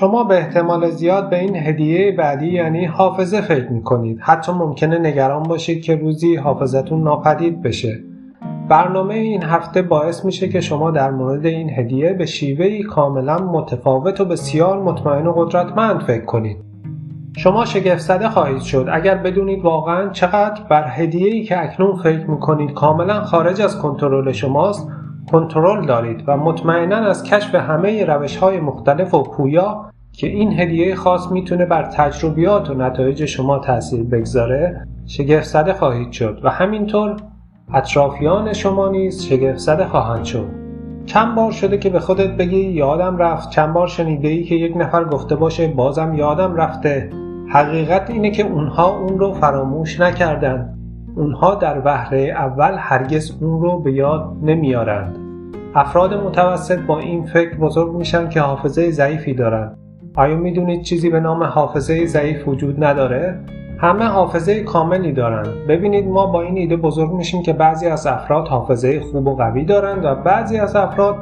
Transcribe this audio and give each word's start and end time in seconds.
شما 0.00 0.24
به 0.24 0.38
احتمال 0.38 0.90
زیاد 0.90 1.30
به 1.30 1.38
این 1.38 1.56
هدیه 1.56 2.12
بعدی 2.12 2.46
یعنی 2.46 2.84
حافظه 2.84 3.40
فکر 3.40 3.72
می‌کنید. 3.72 4.18
حتی 4.20 4.52
ممکنه 4.52 4.98
نگران 4.98 5.42
باشید 5.42 5.82
که 5.82 5.96
روزی 5.96 6.36
حافظتون 6.36 7.02
ناپدید 7.02 7.62
بشه. 7.62 7.98
برنامه 8.68 9.14
این 9.14 9.42
هفته 9.42 9.82
باعث 9.82 10.24
میشه 10.24 10.48
که 10.48 10.60
شما 10.60 10.90
در 10.90 11.10
مورد 11.10 11.46
این 11.46 11.70
هدیه 11.70 12.12
به 12.12 12.26
شیوهی 12.26 12.82
کاملا 12.82 13.38
متفاوت 13.38 14.20
و 14.20 14.24
بسیار 14.24 14.82
مطمئن 14.82 15.26
و 15.26 15.32
قدرتمند 15.32 16.00
فکر 16.00 16.24
کنید. 16.24 16.56
شما 17.36 17.64
شگفت 17.64 17.98
زده 17.98 18.28
خواهید 18.28 18.60
شد. 18.60 18.88
اگر 18.92 19.14
بدونید 19.14 19.64
واقعا 19.64 20.08
چقدر 20.08 20.62
بر 20.70 20.84
هدیه‌ای 20.88 21.42
که 21.42 21.62
اکنون 21.62 21.96
فکر 21.96 22.30
می‌کنید 22.30 22.72
کاملا 22.72 23.20
خارج 23.20 23.60
از 23.60 23.78
کنترل 23.78 24.32
شماست 24.32 24.88
کنترل 25.32 25.86
دارید 25.86 26.24
و 26.26 26.36
مطمئنا 26.36 26.96
از 26.96 27.22
کشف 27.22 27.54
همه 27.54 28.04
روش 28.04 28.36
های 28.36 28.60
مختلف 28.60 29.14
و 29.14 29.22
پویا 29.22 29.90
که 30.12 30.26
این 30.26 30.60
هدیه 30.60 30.94
خاص 30.94 31.30
می‌تونه 31.30 31.66
بر 31.66 31.82
تجربیات 31.82 32.70
و 32.70 32.74
نتایج 32.74 33.24
شما 33.24 33.58
تاثیر 33.58 34.04
بگذاره 34.04 34.86
شگفت 35.06 35.44
زده 35.44 35.72
خواهید 35.72 36.12
شد 36.12 36.40
و 36.44 36.50
همینطور 36.50 37.16
اطرافیان 37.74 38.52
شما 38.52 38.88
نیز 38.88 39.24
شگفت 39.24 39.58
زده 39.58 39.84
خواهند 39.84 40.24
شد. 40.24 40.46
چند 41.06 41.34
بار 41.34 41.52
شده 41.52 41.78
که 41.78 41.90
به 41.90 42.00
خودت 42.00 42.36
بگی 42.36 42.60
یادم 42.60 43.16
رفت. 43.16 43.50
چند 43.50 43.72
بار 43.72 43.86
شنیده 43.86 44.28
ای 44.28 44.44
که 44.44 44.54
یک 44.54 44.76
نفر 44.76 45.04
گفته 45.04 45.36
باشه 45.36 45.68
بازم 45.68 46.14
یادم 46.14 46.56
رفته. 46.56 47.10
حقیقت 47.48 48.10
اینه 48.10 48.30
که 48.30 48.42
اونها 48.42 48.98
اون 48.98 49.18
رو 49.18 49.32
فراموش 49.32 50.00
نکردن. 50.00 50.77
اونها 51.18 51.54
در 51.54 51.82
وهله 51.84 52.18
اول 52.18 52.74
هرگز 52.78 53.36
اون 53.40 53.62
رو 53.62 53.78
به 53.78 53.92
یاد 53.92 54.32
نمیارند. 54.42 55.16
افراد 55.74 56.14
متوسط 56.14 56.78
با 56.78 56.98
این 56.98 57.26
فکر 57.26 57.56
بزرگ 57.56 57.92
میشن 57.92 58.28
که 58.28 58.40
حافظه 58.40 58.90
ضعیفی 58.90 59.34
دارن 59.34 59.76
آیا 60.16 60.36
می‌دونید 60.36 60.82
چیزی 60.82 61.10
به 61.10 61.20
نام 61.20 61.42
حافظه 61.42 62.06
ضعیف 62.06 62.48
وجود 62.48 62.84
نداره؟ 62.84 63.38
همه 63.78 64.04
حافظه 64.04 64.62
کاملی 64.62 65.12
دارند. 65.12 65.48
ببینید 65.68 66.08
ما 66.08 66.26
با 66.26 66.42
این 66.42 66.56
ایده 66.56 66.76
بزرگ 66.76 67.12
میشیم 67.12 67.42
که 67.42 67.52
بعضی 67.52 67.86
از 67.86 68.06
افراد 68.06 68.48
حافظه 68.48 69.00
خوب 69.00 69.26
و 69.26 69.36
قوی 69.36 69.64
دارند 69.64 70.04
و 70.04 70.14
بعضی 70.14 70.58
از 70.58 70.76
افراد 70.76 71.16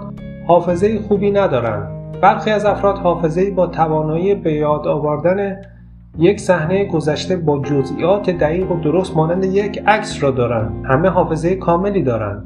حافظه 0.47 0.99
خوبی 0.99 1.31
ندارند. 1.31 1.97
برخی 2.21 2.51
از 2.51 2.65
افراد 2.65 2.99
حافظه 2.99 3.51
با 3.51 3.67
توانایی 3.67 4.35
به 4.35 4.53
یاد 4.53 4.87
آوردن 4.87 5.57
یک 6.19 6.41
صحنه 6.41 6.85
گذشته 6.85 7.37
با 7.37 7.59
جزئیات 7.59 8.31
دقیق 8.31 8.73
و 8.73 8.81
درست 8.81 9.17
مانند 9.17 9.45
یک 9.45 9.83
عکس 9.87 10.23
را 10.23 10.31
دارند. 10.31 10.85
همه 10.89 11.09
حافظه 11.09 11.55
کاملی 11.55 12.03
دارند. 12.03 12.45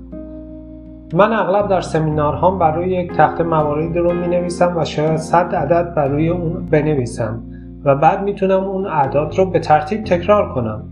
من 1.15 1.33
اغلب 1.33 1.69
در 1.69 1.81
سمینارهام 1.81 2.59
بر 2.59 2.77
روی 2.77 2.89
یک 2.89 3.13
تخته 3.13 3.45
مواردی 3.45 3.99
رو 3.99 4.13
می 4.13 4.27
نویسم 4.27 4.77
و 4.77 4.85
شاید 4.85 5.17
صد 5.17 5.55
عدد 5.55 5.95
بر 5.95 6.09
روی 6.09 6.29
اون 6.29 6.67
بنویسم 6.71 7.43
و 7.85 7.95
بعد 7.95 8.23
می‌تونم 8.23 8.65
اون 8.65 8.87
اعداد 8.87 9.39
رو 9.39 9.47
به 9.47 9.59
ترتیب 9.59 10.05
تکرار 10.05 10.55
کنم. 10.55 10.83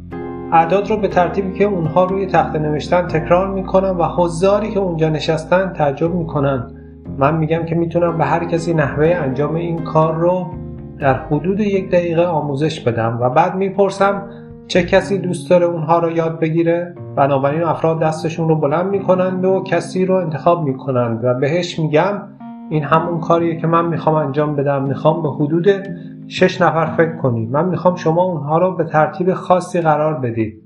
اعداد 0.52 0.90
رو 0.90 0.96
به 0.96 1.08
ترتیبی 1.08 1.58
که 1.58 1.64
اونها 1.64 2.04
روی 2.04 2.26
تخته 2.26 2.58
نوشتن 2.58 3.06
تکرار 3.06 3.48
می‌کنم 3.48 3.96
و 3.98 4.04
حضاری 4.04 4.70
که 4.70 4.80
اونجا 4.80 5.08
نشستن 5.08 5.72
تعجب 5.72 6.14
می‌کنن. 6.14 6.70
من 7.18 7.36
میگم 7.36 7.64
که 7.64 7.74
می‌تونم 7.74 8.18
به 8.18 8.24
هر 8.24 8.44
کسی 8.44 8.74
نحوه 8.74 9.06
انجام 9.06 9.54
این 9.54 9.78
کار 9.78 10.14
رو 10.14 10.46
در 11.00 11.14
حدود 11.14 11.60
یک 11.60 11.90
دقیقه 11.90 12.24
آموزش 12.24 12.80
بدم 12.80 13.18
و 13.20 13.30
بعد 13.30 13.56
می‌پرسم 13.56 14.22
چه 14.68 14.82
کسی 14.82 15.18
دوست 15.18 15.50
داره 15.50 15.66
اونها 15.66 15.98
رو 15.98 16.16
یاد 16.16 16.40
بگیره. 16.40 16.94
بنابراین 17.16 17.62
افراد 17.62 18.00
دستشون 18.00 18.48
رو 18.48 18.54
بلند 18.54 18.86
می‌کنند 18.86 19.44
و 19.44 19.62
کسی 19.62 20.06
رو 20.06 20.14
انتخاب 20.14 20.64
می‌کنند 20.64 21.24
و 21.24 21.34
بهش 21.34 21.78
میگم 21.78 22.22
این 22.70 22.84
همون 22.84 23.20
کاریه 23.20 23.56
که 23.56 23.66
من 23.66 23.86
می‌خوام 23.86 24.14
انجام 24.14 24.56
بدم. 24.56 24.82
می‌خوام 24.82 25.22
به 25.22 25.30
حدود 25.30 25.66
شش 26.28 26.60
نفر 26.60 26.86
فکر 26.86 27.16
کنید 27.16 27.50
من 27.50 27.68
می‌خوام 27.68 27.96
شما 27.96 28.22
اونها 28.22 28.58
رو 28.58 28.76
به 28.76 28.84
ترتیب 28.84 29.34
خاصی 29.34 29.80
قرار 29.80 30.14
بدید. 30.14 30.62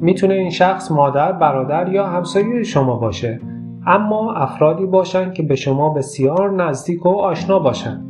می‌تونه 0.00 0.34
این 0.34 0.50
شخص 0.50 0.90
مادر 0.90 1.32
برادر 1.32 1.88
یا 1.88 2.06
همسایه 2.06 2.62
شما 2.62 2.96
باشه. 2.96 3.40
اما 3.86 4.34
افرادی 4.34 4.86
باشن 4.86 5.32
که 5.32 5.42
به 5.42 5.56
شما 5.56 5.90
بسیار 5.90 6.50
نزدیک 6.50 7.06
و 7.06 7.08
آشنا 7.08 7.58
باشن. 7.58 8.04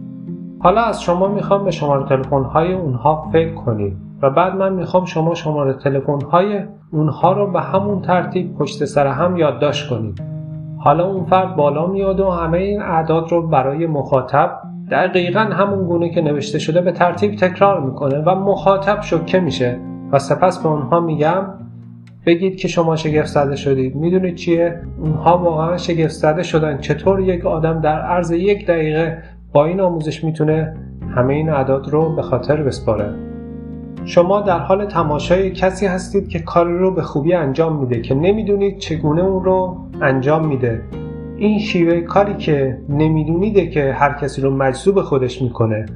حالا 0.62 0.80
از 0.80 1.02
شما 1.02 1.28
می‌خوام 1.28 1.64
به 1.64 1.70
شماره 1.70 2.08
تلفن 2.08 2.42
های 2.42 2.72
اونها 2.72 3.28
فکر 3.32 3.54
کنید 3.54 3.96
و 4.22 4.30
بعد 4.30 4.54
من 4.54 4.72
می‌خوام 4.72 5.04
شما 5.04 5.34
شماره 5.34 5.72
تلفن 5.72 6.20
های 6.32 6.60
اونها 6.92 7.32
رو 7.32 7.52
به 7.52 7.60
همون 7.60 8.02
ترتیب 8.02 8.54
پشت 8.54 8.84
سر 8.84 9.06
هم 9.06 9.36
یادداشت 9.36 9.90
کنید 9.90 10.22
حالا 10.78 11.06
اون 11.06 11.24
فرد 11.24 11.56
بالا 11.56 11.86
میاد 11.86 12.20
و 12.20 12.30
همه 12.30 12.58
این 12.58 12.82
اعداد 12.82 13.32
رو 13.32 13.48
برای 13.48 13.86
مخاطب 13.86 14.58
دقیقا 14.90 15.40
همون 15.40 15.84
گونه 15.84 16.10
که 16.10 16.20
نوشته 16.20 16.58
شده 16.58 16.80
به 16.80 16.92
ترتیب 16.92 17.34
تکرار 17.36 17.80
می‌کنه 17.80 18.18
و 18.18 18.34
مخاطب 18.34 19.00
شکه 19.00 19.40
میشه 19.40 19.78
و 20.12 20.18
سپس 20.18 20.62
به 20.62 20.68
اونها 20.68 21.00
میگم 21.00 21.44
بگید 22.26 22.56
که 22.56 22.68
شما 22.68 22.96
شگفت 22.96 23.26
زده 23.26 23.56
شدید. 23.56 23.96
می‌دونید 23.96 24.34
چیه؟ 24.34 24.80
اونها 24.98 25.38
واقعا 25.38 25.76
شگفت 25.76 26.14
زده 26.14 26.42
شدن. 26.42 26.78
چطور 26.78 27.20
یک 27.20 27.46
آدم 27.46 27.80
در 27.80 28.00
عرض 28.00 28.30
یک 28.30 28.66
دقیقه 28.66 29.18
با 29.52 29.64
این 29.64 29.80
آموزش 29.80 30.24
می‌تونه 30.24 30.74
همه 31.16 31.34
این 31.34 31.48
اعداد 31.48 31.88
رو 31.88 32.14
به 32.16 32.22
خاطر 32.22 32.62
بسپاره. 32.62 33.14
شما 34.04 34.40
در 34.40 34.58
حال 34.58 34.86
تماشای 34.86 35.50
کسی 35.50 35.86
هستید 35.86 36.28
که 36.28 36.38
کاری 36.38 36.78
رو 36.78 36.94
به 36.94 37.02
خوبی 37.02 37.34
انجام 37.34 37.76
میده 37.76 38.00
که 38.00 38.14
نمی‌دونید 38.14 38.78
چگونه 38.78 39.22
اون 39.22 39.44
رو 39.44 39.76
انجام 40.02 40.46
میده. 40.46 40.82
این 41.36 41.58
شیوه 41.58 42.00
کاری 42.00 42.34
که 42.34 42.78
نمیدونیده 42.88 43.66
که 43.66 43.92
هر 43.92 44.12
کسی 44.12 44.42
رو 44.42 44.50
مجذوب 44.56 45.00
خودش 45.00 45.42
می‌کنه. 45.42 45.86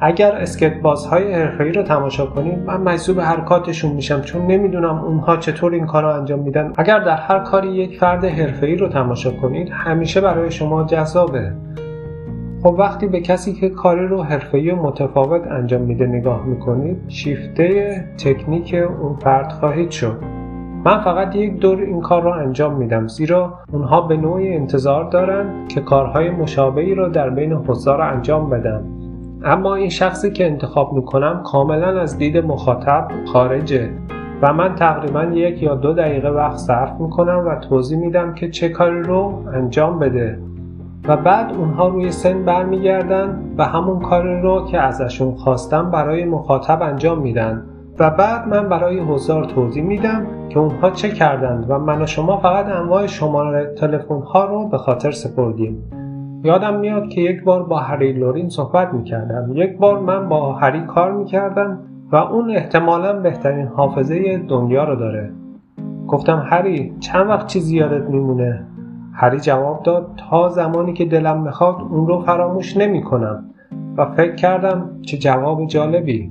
اگر 0.00 0.32
اسکت 0.32 0.80
بازهای 0.80 1.34
حرفه‌ای 1.34 1.72
رو 1.72 1.82
تماشا 1.82 2.26
کنید 2.26 2.58
من 2.58 2.80
مجذوب 2.80 3.20
حرکاتشون 3.20 3.92
میشم 3.92 4.20
چون 4.20 4.46
نمی‌دونم 4.46 5.04
اونها 5.04 5.36
چطور 5.36 5.72
این 5.72 5.86
کار 5.86 6.02
رو 6.02 6.08
انجام 6.08 6.38
میدن. 6.38 6.72
اگر 6.76 6.98
در 6.98 7.16
هر 7.16 7.38
کاری 7.38 7.68
یک 7.68 7.98
فرد 7.98 8.24
حرفه‌ای 8.24 8.76
رو 8.76 8.88
تماشا 8.88 9.30
کنید 9.30 9.68
همیشه 9.72 10.20
برای 10.20 10.50
شما 10.50 10.84
جذابه. 10.84 11.52
خب 12.62 12.74
وقتی 12.78 13.06
به 13.06 13.20
کسی 13.20 13.52
که 13.52 13.68
کاری 13.68 14.06
رو 14.06 14.22
حرفه‌ای 14.22 14.70
و 14.70 14.76
متفاوت 14.76 15.46
انجام 15.46 15.80
میده 15.82 16.06
نگاه 16.06 16.46
می‌کنید 16.46 16.96
شیفته 17.08 18.04
تکنیک 18.18 18.74
اون 19.00 19.16
فرد 19.16 19.52
خواهید 19.52 19.90
شد. 19.90 20.16
من 20.84 21.00
فقط 21.00 21.36
یک 21.36 21.58
دور 21.58 21.80
این 21.80 22.00
کار 22.00 22.22
را 22.22 22.34
انجام 22.34 22.74
میدم 22.74 23.08
زیرا 23.08 23.54
اونها 23.72 24.00
به 24.00 24.16
نوعی 24.16 24.54
انتظار 24.54 25.10
دارن 25.10 25.68
که 25.68 25.80
کارهای 25.80 26.30
مشابهی 26.30 26.94
را 26.94 27.08
در 27.08 27.30
بین 27.30 27.52
حضار 27.52 28.00
انجام 28.00 28.50
بدم 28.50 28.82
اما 29.44 29.74
این 29.74 29.88
شخصی 29.88 30.30
که 30.30 30.46
انتخاب 30.46 30.92
می‌کنم 30.92 31.42
کاملا 31.42 32.00
از 32.00 32.18
دید 32.18 32.38
مخاطب 32.38 33.08
خارجه 33.32 33.88
و 34.42 34.52
من 34.52 34.74
تقریبا 34.74 35.24
یک 35.24 35.62
یا 35.62 35.74
دو 35.74 35.92
دقیقه 35.92 36.28
وقت 36.28 36.56
صرف 36.56 37.00
می‌کنم 37.00 37.44
و 37.46 37.54
توضیح 37.54 37.98
میدم 37.98 38.34
که 38.34 38.50
چه 38.50 38.68
کاری 38.68 39.02
رو 39.02 39.44
انجام 39.54 39.98
بده. 39.98 40.38
و 41.08 41.16
بعد 41.16 41.52
اونها 41.52 41.88
روی 41.88 42.10
سن 42.10 42.44
برمیگردن 42.44 43.38
و 43.58 43.64
همون 43.64 44.00
کاری 44.00 44.40
رو 44.40 44.66
که 44.66 44.80
ازشون 44.80 45.34
خواستم 45.34 45.90
برای 45.90 46.24
مخاطب 46.24 46.82
انجام 46.82 47.18
میدن. 47.18 47.62
و 47.98 48.10
بعد 48.10 48.48
من 48.48 48.68
برای 48.68 49.00
حضار 49.00 49.44
توضیح 49.44 49.84
میدم 49.84 50.26
که 50.48 50.58
اونها 50.58 50.90
چه 50.90 51.10
کردند 51.10 51.70
و 51.70 51.78
من 51.78 52.02
و 52.02 52.06
شما 52.06 52.36
فقط 52.36 52.66
انواع 52.66 53.06
شماره 53.06 53.74
تلفن 53.74 54.20
ها 54.20 54.44
رو 54.44 54.68
به 54.68 54.78
خاطر 54.78 55.10
سپردیم. 55.10 55.78
یادم 56.44 56.74
میاد 56.74 57.08
که 57.08 57.20
یک 57.20 57.44
بار 57.44 57.62
با 57.62 57.76
هری 57.78 58.12
لورین 58.12 58.48
صحبت 58.48 58.94
می‌کردم. 58.94 59.50
یک 59.54 59.78
بار 59.78 59.98
من 59.98 60.28
با 60.28 60.52
هری 60.52 60.80
کار 60.80 61.12
می‌کردم 61.12 61.78
و 62.12 62.16
اون 62.16 62.50
احتمالا 62.50 63.12
بهترین 63.12 63.66
حافظه 63.66 64.38
دنیا 64.38 64.84
رو 64.84 64.96
داره. 64.96 65.30
گفتم 66.08 66.46
هری 66.50 66.94
چند 67.00 67.28
وقت 67.28 67.46
چیزی 67.46 67.76
یادت 67.76 68.10
میمونه؟ 68.10 68.66
هری 69.20 69.40
جواب 69.40 69.82
داد 69.82 70.06
تا 70.30 70.48
زمانی 70.48 70.92
که 70.92 71.04
دلم 71.04 71.42
می‌خواد 71.42 71.76
اون 71.90 72.06
رو 72.06 72.20
فراموش 72.20 72.76
نمی 72.76 73.02
کنم 73.02 73.44
و 73.96 74.06
فکر 74.06 74.34
کردم 74.34 74.90
چه 75.02 75.18
جواب 75.18 75.66
جالبی. 75.66 76.30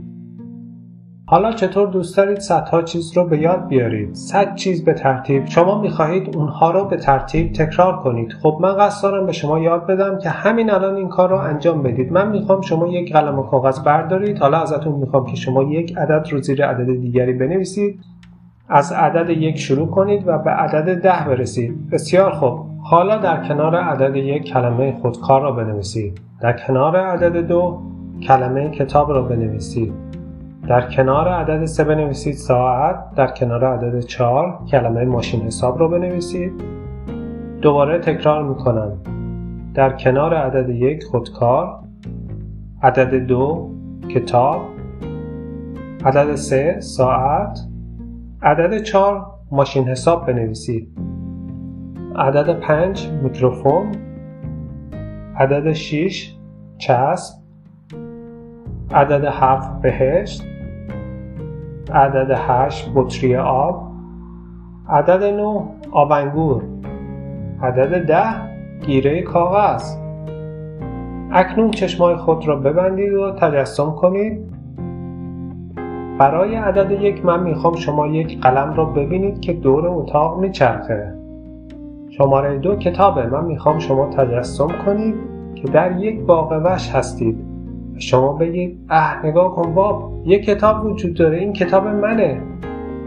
حالا 1.25 1.51
چطور 1.51 1.88
دوست 1.88 2.18
دارید 2.18 2.39
صدها 2.39 2.81
چیز 2.81 3.18
رو 3.18 3.27
به 3.27 3.38
یاد 3.38 3.68
بیارید؟ 3.68 4.13
صد 4.13 4.56
چیز 4.56 4.86
به 4.86 4.94
ترتیب. 4.94 5.45
شما 5.45 5.81
می‌خواهید 5.81 6.38
اونها 6.38 6.71
رو 6.71 6.86
به 6.86 6.97
ترتیب 6.97 7.53
تکرار 7.53 7.97
کنید. 7.97 8.33
خب 8.44 8.57
من 8.62 8.75
قصد 8.77 9.03
دارم 9.03 9.25
به 9.25 9.31
شما 9.31 9.59
یاد 9.59 9.88
بدم 9.88 10.18
که 10.18 10.30
همین 10.30 10.71
الان 10.71 10.95
این 10.95 11.09
کار 11.09 11.30
رو 11.30 11.35
انجام 11.35 11.83
بدید. 11.83 12.12
من 12.12 12.31
می‌خوام 12.31 12.62
شما 12.62 12.88
یک 12.88 13.13
قلم 13.13 13.39
و 13.39 13.44
کاغذ 13.44 13.80
بردارید. 13.80 14.38
حالا 14.38 14.62
ازتون 14.62 14.94
می‌خوام 14.94 15.25
که 15.25 15.35
شما 15.35 15.63
یک 15.63 15.97
عدد 15.97 16.27
رو 16.31 16.42
زیر 16.42 16.65
عدد 16.65 17.01
دیگری 17.01 17.33
بنویسید. 17.33 18.00
از 18.69 18.92
عدد 18.92 19.30
یک 19.30 19.57
شروع 19.57 19.88
کنید 19.88 20.27
و 20.27 20.38
به 20.38 20.51
عدد 20.51 21.01
ده 21.01 21.27
برسید. 21.27 21.89
بسیار 21.89 22.31
خوب. 22.31 22.60
حالا 22.83 23.18
در 23.18 23.48
کنار 23.48 23.75
عدد 23.75 24.16
یک 24.16 24.44
کلمه 24.44 24.98
خودکار 25.01 25.42
را 25.42 25.51
بنویسید. 25.51 26.21
در 26.42 26.54
کنار 26.68 26.95
عدد 26.95 27.48
دو 27.48 27.80
کلمه 28.27 28.69
کتاب 28.69 29.12
را 29.12 29.21
بنویسید. 29.21 29.94
در 30.68 30.81
کنار 30.81 31.27
عدد 31.27 31.66
3 31.66 31.83
بنویسید 31.83 32.33
ساعت. 32.33 32.95
در 33.16 33.27
کنار 33.27 33.66
عدد 33.66 34.00
4 34.00 34.60
کلمه 34.71 35.06
ماشین 35.06 35.42
حساب 35.42 35.80
را 35.80 35.88
بنویسید. 35.88 36.51
دوباره 37.62 38.00
تکرار 38.00 38.44
می‌کنم. 38.44 38.92
در 39.74 39.89
کنار 39.89 40.33
عدد 40.33 40.69
یک 40.69 41.04
خودکار 41.04 41.80
عدد 42.83 43.16
دو 43.16 43.69
کتاب 44.10 44.62
عدد 46.06 46.36
سه 46.36 46.80
ساعت 46.80 47.60
عدد 48.41 48.77
چهار 48.83 49.25
ماشین 49.51 49.88
حساب 49.88 50.27
بنویسید. 50.27 50.97
عدد 52.15 52.59
پنج 52.59 53.09
میکروفون. 53.24 53.91
عدد 55.38 55.71
شیش 55.71 56.36
چسب. 56.77 57.39
عدد 58.91 59.25
هفت 59.25 59.81
بهشت. 59.81 60.44
عدد 61.94 62.31
هشت 62.38 62.91
بطری 62.95 63.36
آب. 63.36 63.91
عدد 64.89 65.24
نو 65.24 65.65
آبنگور 65.92 66.63
عدد 67.62 68.06
ده 68.06 68.25
گیره 68.85 69.21
کاغذ. 69.21 69.95
اکنون 71.31 71.71
چشمای 71.71 72.15
خود 72.15 72.47
را 72.47 72.56
ببندید 72.56 73.13
و 73.13 73.31
تجسم 73.31 73.92
کنید. 73.92 74.49
برای 76.19 76.56
عدد 76.56 76.92
یک 76.92 77.25
من 77.25 77.44
می‌خوام 77.44 77.75
شما 77.75 78.07
یک 78.07 78.42
قلم 78.42 78.74
را 78.74 78.86
ببینید 78.86 79.39
که 79.39 79.54
دور 79.54 79.88
اتاق 79.88 80.39
میچرخه. 80.39 81.13
شماره 82.10 82.57
دو 82.57 82.75
کتابه. 82.75 83.25
من 83.25 83.45
می‌خوام 83.45 83.80
شما 83.80 84.06
تجسم 84.06 84.68
کنید 84.86 85.16
که 85.56 85.68
در 85.68 86.00
یک 86.00 86.21
باغ 86.21 86.62
وش 86.66 86.89
هستید. 86.89 87.38
شما 87.98 88.33
بگید 88.33 88.80
اه 88.89 89.25
نگاه 89.25 89.56
کن 89.56 89.74
باب 89.74 90.12
یک 90.25 90.45
کتاب 90.45 90.86
وجود 90.86 91.13
داره 91.13 91.38
این 91.38 91.54
کتاب 91.54 91.88
منه. 91.88 92.42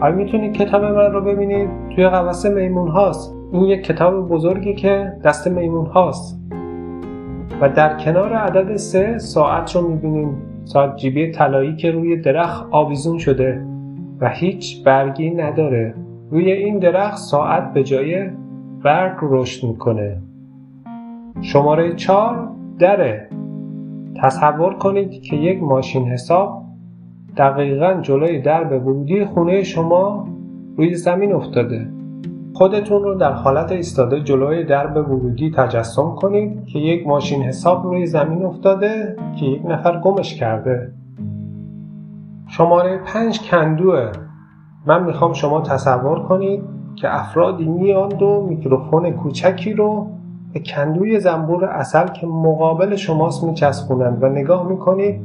آیا 0.01 0.15
می‌تونید 0.15 0.53
کتاب 0.53 0.83
من 0.83 1.11
رو 1.11 1.21
ببینید؟ 1.21 1.69
توی 1.95 2.07
قفسه 2.07 2.49
میمون 2.49 2.87
هاست. 2.87 3.35
این 3.51 3.63
یک 3.63 3.83
کتاب 3.83 4.29
بزرگی 4.29 4.73
که 4.73 5.13
دست 5.23 5.47
میمون 5.47 5.85
هاست. 5.85 6.39
و 7.61 7.69
در 7.69 7.97
کنار 7.97 8.33
عدد 8.33 8.75
سه 8.75 9.17
ساعت 9.17 9.75
رو 9.75 9.87
می‌بینیم. 9.87 10.52
ساعت 10.65 10.95
جیبی 10.95 11.31
طلایی 11.31 11.75
که 11.75 11.91
روی 11.91 12.21
درخت 12.21 12.67
آویزون 12.71 13.17
شده 13.17 13.65
و 14.21 14.29
هیچ 14.29 14.83
برگی 14.83 15.29
نداره. 15.29 15.95
روی 16.31 16.51
این 16.51 16.79
درخت 16.79 17.17
ساعت 17.17 17.73
به 17.73 17.83
جای 17.83 18.29
برگ 18.83 19.17
رشد 19.21 19.67
می‌کنه. 19.67 20.17
شماره 21.41 21.95
چهار 21.95 22.49
دره. 22.79 23.29
تصور 24.23 24.73
کنید 24.73 25.21
که 25.21 25.35
یک 25.35 25.63
ماشین 25.63 26.07
حساب 26.07 26.63
دقیقا 27.37 27.99
جلوی 28.01 28.41
درب 28.41 28.71
ورودی 28.71 29.25
خونه 29.25 29.63
شما 29.63 30.27
روی 30.77 30.95
زمین 30.95 31.33
افتاده. 31.33 31.87
خودتون 32.53 33.03
رو 33.03 33.15
در 33.15 33.31
حالت 33.31 33.71
ایستاده 33.71 34.21
جلوی 34.21 34.63
درب 34.63 34.97
ورودی 34.97 35.51
تجسم 35.51 36.15
کنید 36.15 36.65
که 36.65 36.79
یک 36.79 37.07
ماشین 37.07 37.43
حساب 37.43 37.83
روی 37.83 38.05
زمین 38.05 38.45
افتاده 38.45 39.15
که 39.39 39.45
یک 39.45 39.65
نفر 39.65 39.99
گمش 39.99 40.35
کرده. 40.35 40.91
شماره 42.47 42.97
پنج 42.97 43.39
کندوه. 43.49 44.11
من 44.85 45.03
می‌خوام 45.03 45.33
شما 45.33 45.61
تصور 45.61 46.19
کنید 46.19 46.61
که 46.95 47.19
افرادی 47.19 47.65
میاند 47.65 48.21
و 48.21 48.45
میکروفون 48.49 49.11
کوچکی 49.11 49.73
رو 49.73 50.07
به 50.53 50.59
کندوی 50.59 51.19
زنبور 51.19 51.65
عسل 51.65 52.07
که 52.07 52.27
مقابل 52.27 52.95
شماست 52.95 53.43
میچسبونند 53.43 54.23
و 54.23 54.29
نگاه 54.29 54.67
می‌کنید 54.67 55.21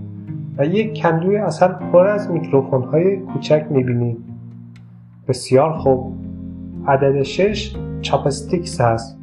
و 0.58 0.64
یک 0.64 1.02
کندوی 1.02 1.36
عسل 1.36 1.68
پر 1.68 2.06
از 2.06 2.30
میکروفون 2.30 2.82
های 2.82 3.16
کوچک 3.16 3.66
می‌بینید. 3.70 4.24
بسیار 5.28 5.72
خوب. 5.72 6.27
عدد 6.88 7.22
6 7.22 7.76
chopsticks 8.00 8.80
هست 8.80 9.18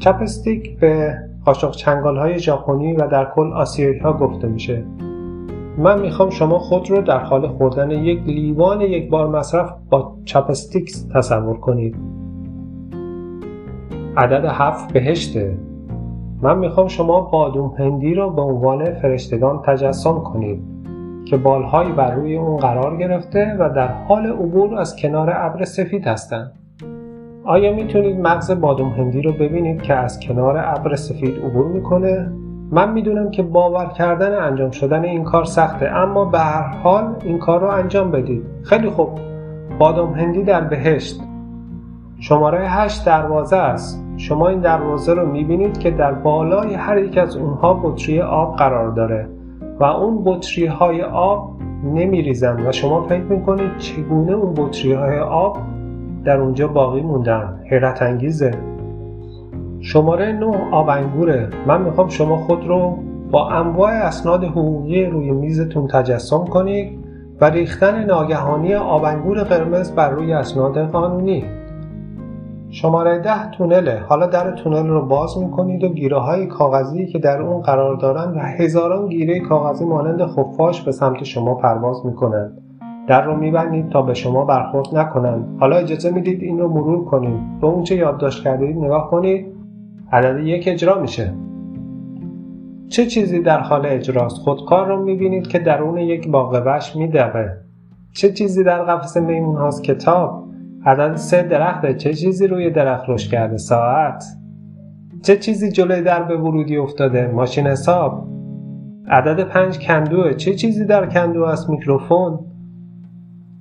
chopstick 0.00 0.80
به 0.80 1.18
قاشق 1.44 1.70
چنگال 1.70 2.16
های 2.16 2.38
ژاپنی 2.38 2.92
و 2.92 3.06
در 3.06 3.24
کل 3.34 3.52
آسیایی 3.52 3.98
ها 3.98 4.12
گفته 4.12 4.48
میشه. 4.48 4.84
من 5.78 6.00
می‌خوام 6.00 6.30
شما 6.30 6.58
خود 6.58 6.90
رو 6.90 7.02
در 7.02 7.18
حال 7.18 7.48
خوردن 7.48 7.90
یک 7.90 8.22
لیوان 8.26 8.80
یک 8.80 9.10
بار 9.10 9.28
مصرف 9.28 9.70
با 9.90 10.16
چاپستیکس 10.24 11.06
تصور 11.14 11.56
کنید. 11.58 11.96
عدد 14.16 14.44
هفت 14.44 14.92
بهشته. 14.92 15.58
من 16.42 16.58
می‌خوام 16.58 16.88
شما 16.88 17.20
بادوم 17.20 17.74
هندی 17.78 18.14
رو 18.14 18.30
به 18.30 18.42
عنوان 18.42 18.94
فرشتگان 18.94 19.62
تجسم 19.62 20.18
کنید 20.18 20.62
که 21.24 21.36
بالهایی 21.36 21.92
بر 21.92 22.14
روی 22.14 22.36
اون 22.36 22.56
قرار 22.56 22.96
گرفته 22.96 23.56
و 23.58 23.70
در 23.74 23.88
حال 23.88 24.26
عبور 24.26 24.78
از 24.78 24.96
کنار 24.96 25.30
ابر 25.34 25.64
سفید 25.64 26.06
هستند. 26.06 26.57
آیا 27.48 27.74
می‌تونید 27.74 28.20
مغز 28.20 28.60
بادوم 28.60 28.88
هندی 28.88 29.22
رو 29.22 29.32
ببینید 29.32 29.82
که 29.82 29.94
از 29.94 30.20
کنار 30.20 30.58
ابر 30.58 30.94
سفید 30.94 31.38
عبور 31.44 31.66
می‌کنه؟ 31.66 32.32
من 32.70 32.92
می‌دونم 32.92 33.30
که 33.30 33.42
باور 33.42 33.86
کردن 33.86 34.42
انجام 34.42 34.70
شدن 34.70 35.04
این 35.04 35.24
کار 35.24 35.44
سخته 35.44 35.86
اما 35.86 36.24
به 36.24 36.38
هر 36.38 36.62
حال 36.62 37.14
این 37.24 37.38
کار 37.38 37.60
رو 37.60 37.66
انجام 37.66 38.10
بدید. 38.10 38.42
خیلی 38.62 38.90
خوب. 38.90 39.08
بادام 39.78 40.12
هندی 40.12 40.42
در 40.42 40.60
بهشت 40.60 41.20
شماره 42.20 42.68
8 42.68 43.06
دروازه 43.06 43.56
است. 43.56 44.04
شما 44.16 44.48
این 44.48 44.60
دروازه 44.60 45.14
رو 45.14 45.26
می‌بینید 45.26 45.78
که 45.78 45.90
در 45.90 46.12
بالای 46.12 46.74
هر 46.74 46.98
یک 46.98 47.18
از 47.18 47.36
اونها 47.36 47.74
بطری 47.74 48.20
آب 48.20 48.56
قرار 48.56 48.88
داره 48.88 49.28
و 49.80 49.84
اون 49.84 50.22
بطری 50.24 50.66
های 50.66 51.02
آب 51.02 51.50
نمیریزن 51.84 52.66
و 52.66 52.72
شما 52.72 53.02
فکر 53.02 53.22
می‌کنید 53.22 53.76
چگونه 53.78 54.32
اون 54.32 54.54
بطری 54.54 54.92
های 54.92 55.18
آب 55.18 55.58
در 56.24 56.36
اونجا 56.36 56.68
باقی 56.68 57.00
موندن. 57.00 57.60
حیرت 57.70 58.02
انگیزه. 58.02 58.50
شماره 59.80 60.32
9 60.32 60.46
آب 60.72 60.88
انگوره. 60.88 61.48
من 61.66 61.82
می‌خوام 61.82 62.08
شما 62.08 62.36
خود 62.36 62.66
رو 62.66 62.98
با 63.30 63.48
انواع 63.48 63.92
اسناد 63.92 64.44
حقوقی 64.44 65.06
روی 65.06 65.30
میزتون 65.30 65.86
تجسم 65.86 66.44
کنید 66.44 66.98
و 67.40 67.44
ریختن 67.44 68.04
ناگهانی 68.04 68.74
آب 68.74 69.04
انگور 69.04 69.42
قرمز 69.42 69.92
بر 69.92 70.10
روی 70.10 70.32
اسناد 70.32 70.78
قانونی. 70.78 71.44
شماره 72.70 73.18
ده 73.18 73.50
تونله. 73.50 74.02
حالا 74.08 74.26
در 74.26 74.50
تونل 74.50 74.86
رو 74.86 75.06
باز 75.06 75.38
می‌کنید 75.38 75.84
و 75.84 75.88
گیره 75.88 76.18
های 76.18 76.46
کاغذی 76.46 77.06
که 77.06 77.18
در 77.18 77.42
اون 77.42 77.62
قرار 77.62 77.96
دارند 77.96 78.36
و 78.36 78.38
هزاران 78.38 79.08
گیره 79.08 79.40
کاغذی 79.40 79.84
مانند 79.84 80.26
خفاش 80.26 80.82
به 80.82 80.92
سمت 80.92 81.24
شما 81.24 81.54
پرواز 81.54 82.06
می‌کنند 82.06 82.67
در 83.08 83.24
رو 83.24 83.36
میبندید 83.36 83.88
تا 83.88 84.02
به 84.02 84.14
شما 84.14 84.44
برخورد 84.44 84.96
نکنند. 84.96 85.56
حالا 85.60 85.76
اجازه 85.76 86.10
می‌دید 86.10 86.42
این 86.42 86.58
رو 86.58 86.68
مرور 86.68 87.04
کنید. 87.04 87.60
به 87.60 87.66
اون 87.66 87.82
چه 87.82 87.96
یادداشت 87.96 88.44
کردید 88.44 88.76
نگاه 88.76 89.10
کنید. 89.10 89.46
عدد 90.12 90.46
یک 90.46 90.68
اجرا 90.68 91.00
میشه. 91.00 91.34
چه 92.88 93.06
چیزی 93.06 93.40
در 93.40 93.60
حال 93.60 93.86
اجراست؟ 93.86 94.36
خودکار 94.36 94.88
رو 94.88 95.04
می‌بینید 95.04 95.46
که 95.46 95.58
درون 95.58 95.98
یک 95.98 96.28
باغ 96.28 96.62
وش 96.66 96.96
میدوه. 96.96 97.48
چه 98.12 98.32
چیزی 98.32 98.64
در 98.64 98.82
قفس 98.82 99.16
میمون 99.16 99.56
هاست؟ 99.56 99.84
کتاب. 99.84 100.44
عدد 100.86 101.16
سه 101.16 101.42
درخته 101.42 101.94
چه 101.94 102.14
چیزی 102.14 102.46
روی 102.46 102.70
درخت 102.70 103.04
رشد 103.08 103.30
کرده؟ 103.30 103.56
ساعت. 103.56 104.24
چه 105.22 105.36
چیزی 105.36 105.72
جلوی 105.72 106.02
درب 106.02 106.30
ورودی 106.44 106.76
افتاده؟ 106.76 107.26
ماشین 107.26 107.66
حساب. 107.66 108.28
عدد 109.08 109.44
پنج 109.44 109.78
کندوه. 109.78 110.34
چه 110.34 110.54
چیزی 110.54 110.84
در 110.84 111.06
کندو 111.06 111.44
است 111.44 111.70
میکروفون. 111.70 112.38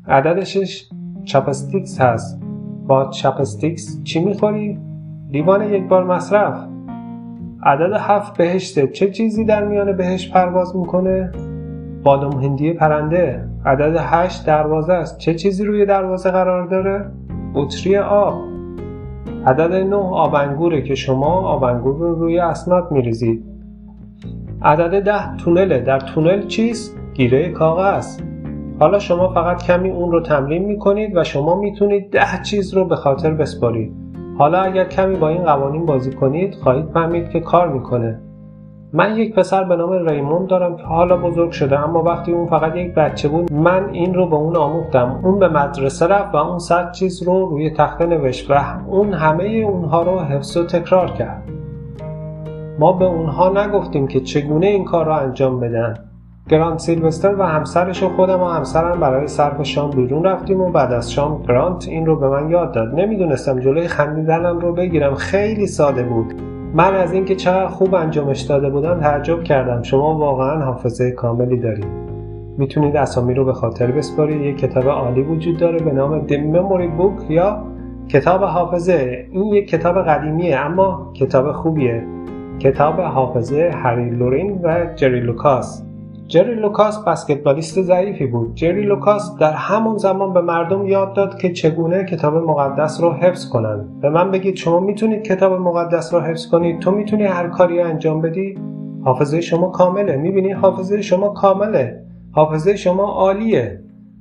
عدد 0.09 0.43
شش 0.43 0.89
چاپستیکس 1.25 2.01
هست 2.01 2.41
با 2.87 3.09
چاپستیکس 3.09 4.03
چی 4.03 4.19
می‌خوری؟ 4.19 4.79
لیوان 5.31 5.73
یک 5.73 5.87
بار 5.87 6.03
مصرف 6.03 6.67
عدد 7.63 7.93
هفت 7.99 8.37
بهشته 8.37 8.87
چه 8.87 9.11
چیزی 9.11 9.45
در 9.45 9.65
میان 9.65 9.97
بهش 9.97 10.31
پرواز 10.31 10.75
می‌کنه؟ 10.75 11.31
بادم 12.03 12.39
هندی 12.39 12.73
پرنده 12.73 13.43
عدد 13.65 13.95
هشت 13.99 14.45
دروازه 14.45 14.93
است 14.93 15.17
چه 15.17 15.33
چیزی 15.33 15.65
روی 15.65 15.85
دروازه 15.85 16.31
قرار 16.31 16.67
داره؟ 16.67 17.11
بطری 17.53 17.97
آب 17.97 18.35
عدد 19.45 19.73
نه 19.73 19.95
آبنگوره 19.95 20.81
که 20.81 20.95
شما 20.95 21.27
آبنگور 21.27 21.95
رو 21.95 22.15
روی 22.15 22.39
اسناد 22.39 22.91
میریزید 22.91 23.43
عدد 24.61 25.03
ده 25.03 25.37
تونله 25.37 25.79
در 25.79 25.99
تونل 25.99 26.47
چیست؟ 26.47 26.97
گیره 27.13 27.49
کاغذ 27.49 28.19
حالا 28.79 28.99
شما 28.99 29.33
فقط 29.33 29.63
کمی 29.63 29.89
اون 29.89 30.11
رو 30.11 30.21
تمرین 30.21 30.65
می‌کنید 30.65 31.17
و 31.17 31.23
شما 31.23 31.55
می‌تونید 31.55 32.11
ده 32.11 32.41
چیز 32.43 32.73
رو 32.73 32.85
به 32.85 32.95
خاطر 32.95 33.31
بسپارید. 33.31 33.93
حالا 34.37 34.57
اگر 34.59 34.85
کمی 34.85 35.15
با 35.15 35.29
این 35.29 35.43
قوانین 35.43 35.85
بازی 35.85 36.11
کنید 36.11 36.55
خواهید 36.55 36.85
فهمید 36.93 37.29
که 37.29 37.39
کار 37.39 37.67
می‌کنه. 37.67 38.19
من 38.93 39.17
یک 39.17 39.35
پسر 39.35 39.63
به 39.63 39.75
نام 39.75 39.91
ریموند 39.91 40.47
دارم 40.47 40.77
که 40.77 40.83
حالا 40.83 41.17
بزرگ 41.17 41.51
شده 41.51 41.79
اما 41.79 42.03
وقتی 42.03 42.31
اون 42.31 42.47
فقط 42.47 42.75
یک 42.75 42.93
بچه 42.93 43.27
بود 43.27 43.53
من 43.53 43.89
این 43.91 44.13
رو 44.13 44.29
به 44.29 44.35
اون 44.35 44.55
آموختم. 44.55 45.19
اون 45.23 45.39
به 45.39 45.49
مدرسه 45.49 46.07
رفت 46.07 46.35
و 46.35 46.37
اون 46.37 46.59
صد 46.59 46.91
چیز 46.91 47.23
رو 47.23 47.45
روی 47.45 47.69
تخته 47.69 48.05
نوشت 48.05 48.51
و 48.51 48.53
اون 48.87 49.13
همه 49.13 49.43
اونها 49.43 50.03
رو 50.03 50.19
حفظ 50.19 50.57
و 50.57 50.65
تکرار 50.65 51.11
کرد. 51.11 51.43
ما 52.79 52.91
به 52.91 53.05
اونها 53.05 53.65
نگفتیم 53.65 54.07
که 54.07 54.19
چگونه 54.19 54.67
این 54.67 54.85
کار 54.85 55.05
را 55.05 55.17
انجام 55.17 55.59
بدن. 55.59 56.06
گرانت 56.49 56.79
سیلوستر 56.79 57.35
و 57.35 57.43
همسرش 57.43 58.03
و 58.03 58.09
خودم 58.09 58.41
و 58.41 58.45
همسرم 58.45 58.99
برای 58.99 59.27
صرف 59.27 59.63
شام 59.63 59.89
بیرون 59.89 60.23
رفتیم 60.23 60.61
و 60.61 60.71
بعد 60.71 60.93
از 60.93 61.11
شام 61.11 61.43
گرانت 61.47 61.87
این 61.87 62.05
رو 62.05 62.15
به 62.15 62.29
من 62.29 62.49
یاد 62.49 62.71
داد. 62.73 62.99
نمی‌دونستم 62.99 63.59
جلوی 63.59 63.87
خندیدنم 63.87 64.59
رو 64.59 64.73
بگیرم. 64.73 65.15
خیلی 65.15 65.67
ساده 65.67 66.03
بود. 66.03 66.33
من 66.73 66.95
از 66.95 67.13
اینکه 67.13 67.35
چقدر 67.35 67.67
خوب 67.67 67.95
انجامش 67.95 68.41
داده 68.41 68.69
بودم 68.69 68.99
تعجب 68.99 69.43
کردم. 69.43 69.81
شما 69.81 70.17
واقعا 70.17 70.65
حافظه 70.65 71.11
کاملی 71.11 71.57
دارید. 71.57 71.87
می‌تونید 72.57 72.95
اسامی 72.95 73.33
رو 73.33 73.45
به 73.45 73.53
خاطر 73.53 73.87
بسپارید. 73.87 74.41
یک 74.41 74.57
کتاب 74.57 74.89
عالی 74.89 75.21
وجود 75.21 75.57
داره 75.57 75.79
به 75.79 75.91
نام 75.91 76.27
The 76.27 76.33
Memory 76.33 77.01
Book 77.01 77.31
یا 77.31 77.63
کتاب 78.09 78.43
حافظه. 78.43 79.25
این 79.31 79.43
یک 79.43 79.69
کتاب 79.69 80.01
قدیمیه 80.01 80.57
اما 80.57 81.11
کتاب 81.13 81.51
خوبیه. 81.51 82.03
کتاب 82.59 82.99
حافظه 82.99 83.71
هری 83.83 84.09
لورین 84.09 84.59
و 84.63 84.85
جری 84.95 85.19
لوکاس. 85.19 85.86
جری 86.27 86.55
لوکاس 86.55 87.03
بسکتبالیست 87.03 87.81
ضعیفی 87.81 88.25
بود. 88.25 88.55
جری 88.55 88.81
لوکاس 88.81 89.37
در 89.39 89.53
همون 89.53 89.97
زمان 89.97 90.33
به 90.33 90.41
مردم 90.41 90.87
یاد 90.87 91.13
داد 91.13 91.37
که 91.37 91.51
چگونه 91.53 92.05
کتاب 92.05 92.35
مقدس 92.35 93.01
رو 93.01 93.13
حفظ 93.13 93.49
کنند. 93.49 93.99
به 94.01 94.09
من 94.09 94.31
بگید 94.31 94.55
شما 94.55 94.79
می‌تونید 94.79 95.23
کتاب 95.23 95.53
مقدس 95.53 96.13
رو 96.13 96.19
حفظ 96.19 96.47
کنید؟ 96.47 96.79
تو 96.79 96.91
می‌تونی 96.91 97.23
هر 97.23 97.47
کاری 97.47 97.81
انجام 97.81 98.21
بدی؟ 98.21 98.57
حافظه 99.03 99.41
شما 99.41 99.69
کامله. 99.69 100.15
می‌بینی 100.15 100.51
حافظه 100.51 101.01
شما 101.01 101.29
کامله. 101.29 102.01
حافظه 102.31 102.75
شما 102.75 103.03
عالیه. 103.03 103.79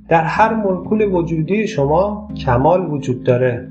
در 0.09 0.21
هر 0.21 0.53
ملکول 0.53 1.01
وجودی 1.01 1.67
شما 1.67 2.27
کمال 2.45 2.91
وجود 2.91 3.23
داره. 3.23 3.67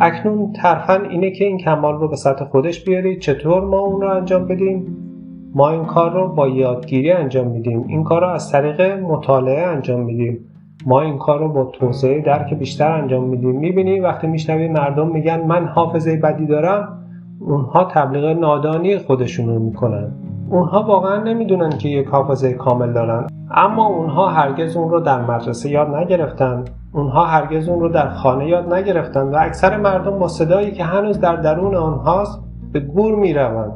اکنون 0.00 0.52
ترفن 0.52 1.04
اینه 1.10 1.30
که 1.30 1.44
این 1.44 1.58
کمال 1.58 1.98
رو 1.98 2.08
به 2.08 2.16
سطح 2.16 2.44
خودش 2.44 2.84
بیارید. 2.84 3.20
چطور 3.20 3.64
ما 3.64 3.78
اون 3.78 4.00
رو 4.00 4.08
انجام 4.08 4.44
بدیم؟ 4.44 5.07
ما 5.54 5.70
این 5.70 5.84
کار 5.84 6.12
رو 6.12 6.28
با 6.28 6.48
یادگیری 6.48 7.12
انجام 7.12 7.46
میدیم. 7.46 7.84
این 7.88 8.04
کار 8.04 8.20
رو 8.20 8.28
از 8.28 8.52
طریق 8.52 8.80
مطالعه 8.80 9.66
انجام 9.66 10.00
میدیم. 10.00 10.38
ما 10.86 11.00
این 11.00 11.18
کار 11.18 11.38
رو 11.38 11.48
با 11.48 11.64
توسعه 11.64 12.20
درک 12.20 12.54
بیشتر 12.54 12.92
انجام 12.92 13.24
میدیم. 13.24 13.58
می‌بینی 13.58 14.00
وقتی 14.00 14.26
میشنوی 14.26 14.68
مردم 14.68 15.08
میگن 15.08 15.46
من 15.46 15.64
حافظه 15.64 16.16
بدی 16.16 16.46
دارم 16.46 16.98
اونها 17.40 17.84
تبلیغ 17.84 18.24
نادانی 18.24 18.98
خودشون 18.98 19.48
رو 19.48 19.58
می‌کنن. 19.58 20.12
اونها 20.50 20.82
واقعا 20.82 21.22
نمی‌دونن 21.22 21.70
که 21.70 21.88
یک 21.88 22.06
حافظه 22.06 22.52
کامل 22.52 22.92
دارن. 22.92 23.26
اما 23.50 23.86
اونها 23.86 24.28
هرگز 24.28 24.76
اون 24.76 24.90
رو 24.90 25.00
در 25.00 25.22
مدرسه 25.22 25.70
یاد 25.70 25.94
نگرفتن. 25.94 26.64
اونها 26.92 27.24
هرگز 27.24 27.68
اون 27.68 27.80
رو 27.80 27.88
در 27.88 28.08
خانه 28.08 28.48
یاد 28.48 28.74
نگرفتن 28.74 29.22
و 29.22 29.36
اکثر 29.40 29.76
مردم 29.76 30.18
با 30.18 30.28
صدایی 30.28 30.70
که 30.70 30.84
هنوز 30.84 31.20
در 31.20 31.36
درون 31.36 31.74
آنهاست 31.74 32.44
به 32.72 32.80
گور 32.80 33.14
می‌روند. 33.14 33.72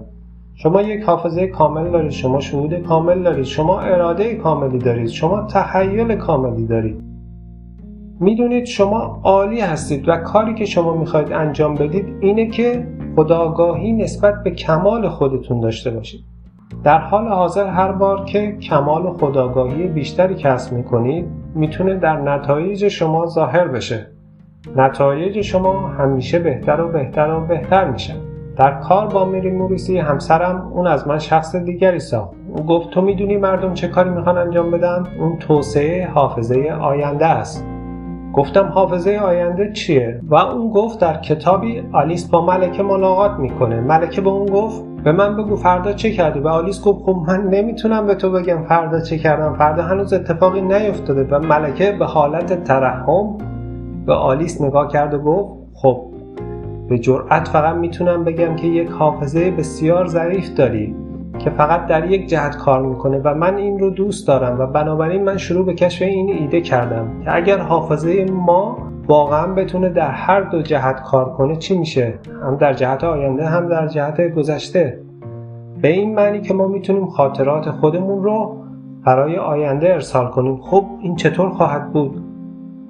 شما 0.54 0.82
یک 0.82 1.02
حافظه 1.02 1.47
کامل 1.47 1.90
دارید 1.90 2.11
شما 2.11 2.40
شهود 2.40 2.75
کامل 2.75 3.23
دارید 3.23 3.44
شما 3.44 3.80
اراده 3.80 4.35
کاملی 4.35 4.78
دارید 4.78 5.09
شما 5.09 5.47
تخیل 5.47 6.14
کاملی 6.14 6.66
دارید. 6.66 7.02
می‌دونید 8.21 8.64
شما 8.64 9.21
عالی 9.25 9.61
هستید 9.61 10.09
و 10.09 10.16
کاری 10.16 10.54
که 10.54 10.64
شما 10.64 10.94
می‌خواید 10.94 11.32
انجام 11.32 11.75
بدید 11.75 12.16
اینه 12.21 12.47
که 12.47 12.87
خداگاهی 13.16 13.92
نسبت 13.92 14.35
به 14.44 14.50
کمال 14.50 15.09
خودتون 15.09 15.61
داشته 15.61 15.90
باشید. 15.90 16.21
در 16.85 16.99
حال 16.99 17.28
حاضر 17.28 17.66
هر 17.66 17.92
بار 17.92 18.25
که 18.25 18.56
کمال 18.56 19.06
و 19.06 19.12
خداگاهی 19.12 19.87
بیشتری 19.87 20.35
کسب 20.35 20.73
می‌کنید 20.73 21.26
می‌تونه 21.54 21.94
در 21.94 22.21
نتایج 22.21 22.88
شما 22.88 23.26
ظاهر 23.26 23.68
بشه. 23.68 24.06
نتایج 24.76 25.40
شما 25.40 25.88
همیشه 25.88 26.38
بهتر 26.38 26.80
و 26.80 26.88
بهتر 26.88 27.30
و 27.30 27.40
بهتر 27.40 27.90
میشن 27.90 28.16
در 28.56 28.71
کار 28.73 29.06
با 29.06 29.25
میری 29.25 29.50
موریسی 29.50 29.99
همسرم 29.99 30.73
اون 30.75 30.87
از 30.87 31.09
من 31.09 31.18
شخص 31.18 31.56
دیگری 31.56 31.99
ساخت 31.99 32.35
او 32.56 32.66
گفت 32.66 32.90
تو 32.90 33.00
می‌دونی 33.00 33.37
مردم 33.37 33.75
چه 33.75 33.88
کاری 33.88 34.11
می‌خوان 34.11 34.38
انجام 34.38 34.71
بدن؟ 34.71 35.06
اون 35.21 35.38
توسعه 35.38 36.09
حافظه 36.09 36.76
آینده 36.80 37.26
است. 37.26 37.66
گفتم 38.32 38.66
حافظه 38.66 39.21
آینده 39.25 39.73
چیه؟ 39.73 40.21
و 40.28 40.35
اون 40.35 40.71
گفت 40.71 41.00
در 41.00 41.21
کتابی 41.21 41.82
آلیس 41.92 42.28
با 42.30 42.47
ملکه 42.47 42.82
ملاقات 42.82 43.38
می‌کنه. 43.38 43.80
ملکه 43.80 44.21
به 44.21 44.30
اون 44.30 44.47
گفت 44.47 44.85
به 45.04 45.12
من 45.12 45.37
بگو 45.37 45.56
فردا 45.56 45.92
چه 45.92 46.11
کردی؟ 46.11 46.40
و 46.40 46.49
آلیس 46.49 46.85
گفت 46.85 47.04
خب 47.04 47.16
من 47.28 47.42
نمی‌تونم 47.42 48.06
به 48.06 48.14
تو 48.14 48.30
بگم 48.30 48.64
فردا 48.68 49.00
چه 49.00 49.18
کردم. 49.18 49.54
فردا 49.54 49.82
هنوز 49.82 50.12
اتفاقی 50.12 50.61
نیفتاده. 50.61 51.25
و 51.25 51.38
ملکه 51.38 51.92
به 51.92 52.06
حالت 52.06 52.64
ترحم 52.64 53.38
به 54.06 54.14
آلیس 54.14 54.62
نگاه 54.62 54.88
کرد 54.88 55.14
و 55.14 55.18
گفت 55.18 55.59
خب 55.75 56.12
به 56.93 56.99
جرأت 56.99 57.49
فقط 57.49 57.77
می‌تونم 57.77 58.25
بگم 58.25 58.57
که 58.57 58.67
یک 58.67 58.89
حافظه 58.89 59.51
بسیار 59.51 60.07
ظریف 60.07 60.55
داری 60.55 60.97
که 61.39 61.51
فقط 61.51 61.87
در 61.87 62.11
یک 62.11 62.27
جهت 62.27 62.57
کار 62.57 62.83
می‌کنه 62.87 63.19
و 63.19 63.35
من 63.35 63.57
این 63.57 63.79
رو 63.79 63.91
دوست 63.91 64.29
دارم 64.29 64.61
و 64.61 64.67
بنابراین 64.67 65.25
من 65.25 65.37
شروع 65.37 65.67
به 65.67 65.75
کشف 65.75 66.03
این 66.03 66.31
ایده 66.31 66.61
کردم 66.61 67.21
که 67.25 67.37
اگر 67.37 67.59
حافظه 67.59 68.25
ما 68.25 68.79
واقعا 69.09 69.47
بتونه 69.47 69.89
در 69.89 70.11
هر 70.11 70.41
دو 70.41 70.63
جهت 70.63 71.03
کار 71.03 71.33
کنه 71.33 71.57
چی 71.57 71.79
میشه؟ 71.79 72.15
هم 72.43 72.57
در 72.57 72.73
جهت 72.73 73.05
آینده 73.05 73.47
هم 73.47 73.69
در 73.69 73.87
جهت 73.87 74.35
گذشته. 74.35 75.01
به 75.83 75.89
این 75.89 76.15
معنی 76.15 76.41
که 76.41 76.55
ما 76.55 76.67
می‌تونیم 76.69 77.07
خاطرات 77.07 77.71
خودمون 77.71 78.23
رو 78.23 78.57
برای 79.07 79.37
آینده 79.37 79.93
ارسال 79.93 80.29
کنیم. 80.29 80.57
خب 80.57 80.85
این 81.03 81.17
چطور 81.17 81.51
خواهد 81.51 81.93
بود؟ 81.93 82.32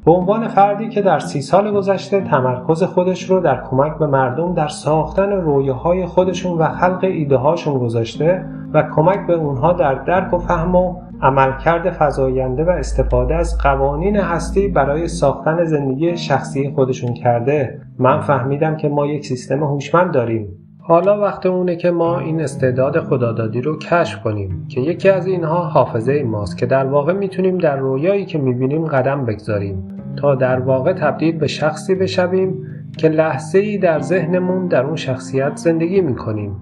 به 0.04 0.12
عنوان 0.12 0.48
فردی 0.48 0.88
که 0.88 1.02
در 1.02 1.18
سی 1.18 1.40
سال 1.40 1.72
گذشته 1.72 2.20
تمرکز 2.20 2.82
خودش 2.82 3.30
رو 3.30 3.40
در 3.40 3.62
کمک 3.70 3.98
به 3.98 4.06
مردم 4.06 4.54
در 4.54 4.68
ساختن 4.68 5.30
رویاهای 5.30 6.06
خودشون 6.06 6.58
و 6.58 6.68
خلق 6.68 7.04
ایده 7.04 7.36
هاشون 7.36 7.78
گذاشته 7.78 8.44
و 8.72 8.82
کمک 8.96 9.26
به 9.26 9.32
اونها 9.32 9.72
در 9.72 9.94
درک 9.94 10.34
و 10.34 10.38
فهم 10.38 10.74
و 10.74 10.94
عملکرد 11.22 11.96
فزاینده 11.98 12.64
و 12.64 12.70
استفاده 12.70 13.34
از 13.34 13.58
قوانین 13.58 14.16
هستی 14.16 14.68
برای 14.68 15.08
ساختن 15.08 15.64
زندگی 15.64 16.16
شخصی 16.16 16.72
خودشون 16.74 17.14
کرده. 17.14 17.80
من 17.98 18.20
فهمیدم 18.20 18.76
که 18.76 18.88
ما 18.88 19.06
یک 19.06 19.26
سیستم 19.26 19.64
هوشمند 19.64 20.12
داریم. 20.12 20.61
حالا 20.84 21.20
وقت 21.20 21.46
اونه 21.46 21.76
که 21.76 21.90
ما 21.90 22.18
این 22.18 22.40
استعداد 22.40 23.00
خدادادی 23.00 23.60
رو 23.60 23.78
کشف 23.78 24.22
کنیم 24.22 24.66
که 24.68 24.80
یکی 24.80 25.08
از 25.08 25.26
اینها 25.26 25.62
حافظه 25.62 26.22
ماست 26.22 26.58
که 26.58 26.66
در 26.66 26.84
واقع 26.86 27.12
می‌تونیم 27.12 27.58
در 27.58 27.76
رویایی 27.76 28.24
که 28.24 28.38
می‌بینیم 28.38 28.84
قدم 28.84 29.24
بگذاریم. 29.24 29.98
تا 30.16 30.34
در 30.34 30.60
واقع 30.60 30.92
تبدیل 30.92 31.38
به 31.38 31.46
شخصی 31.46 31.94
بشویم 31.94 32.66
که 32.98 33.08
لحظه 33.08 33.58
ای 33.58 33.78
در 33.78 34.00
ذهنمون 34.00 34.66
در 34.66 34.84
اون 34.84 34.96
شخصیت 34.96 35.56
زندگی 35.56 36.00
می‌کنیم. 36.00 36.56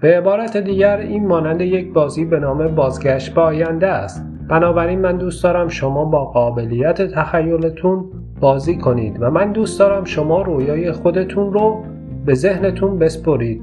به 0.00 0.18
عبارت 0.18 0.56
دیگر 0.56 0.96
این 0.96 1.26
مانند 1.26 1.60
یک 1.60 1.92
بازی 1.92 2.24
به 2.24 2.38
نام 2.38 2.68
بازگشت 2.68 3.34
به 3.34 3.40
آینده 3.40 3.86
است. 3.86 4.26
بنابراین 4.48 5.00
من 5.00 5.16
دوست 5.16 5.44
دارم 5.44 5.68
شما 5.68 6.04
با 6.04 6.24
قابلیت 6.24 7.02
تخیلتون 7.02 8.04
بازی 8.40 8.78
کنید 8.78 9.16
و 9.22 9.30
من 9.30 9.52
دوست 9.52 9.78
دارم 9.78 10.04
شما 10.04 10.42
رویای 10.42 10.92
خودتون 10.92 11.52
رو 11.52 11.82
به 12.24 12.34
ذهنتون 12.34 12.98
بسپرید. 12.98 13.62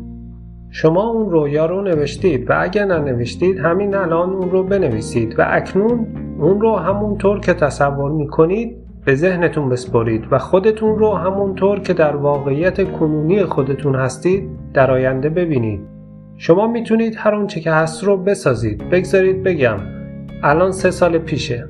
شما 0.70 1.10
اون 1.10 1.30
رویا 1.30 1.66
رو 1.66 1.82
نوشتید 1.82 2.50
و 2.50 2.54
اگر 2.58 2.86
ننوشتید 2.86 3.60
همین 3.60 3.96
الان 3.96 4.30
اون 4.30 4.52
رو 4.52 4.64
بنویسید 4.64 5.40
و 5.40 5.44
اکنون 5.48 6.08
اون 6.40 6.62
رو 6.62 6.76
همونطور 6.76 7.40
که 7.40 7.54
تصور 7.54 8.12
می‌کنید 8.12 8.78
به 9.06 9.16
ذهنتون 9.16 9.70
بسپرید 9.70 10.24
و 10.32 10.38
خودتون 10.38 11.00
رو 11.00 11.14
همونطور 11.14 11.80
که 11.80 11.94
در 11.94 12.16
واقعیت 12.16 12.92
کنونی 12.92 13.44
خودتون 13.44 13.96
هستید 13.96 14.50
در 14.74 14.92
آینده 14.92 15.30
ببینید. 15.30 15.82
شما 16.38 16.68
می‌تونید 16.68 17.14
هر 17.18 17.36
اونچه 17.36 17.60
که 17.60 17.72
هست 17.72 18.04
رو 18.04 18.18
بسازید. 18.18 18.90
بگذارید 18.90 19.44
بگم 19.44 19.78
الان 20.44 20.72
سه 20.72 20.92
سال 20.92 21.18
پیشه. 21.18 21.68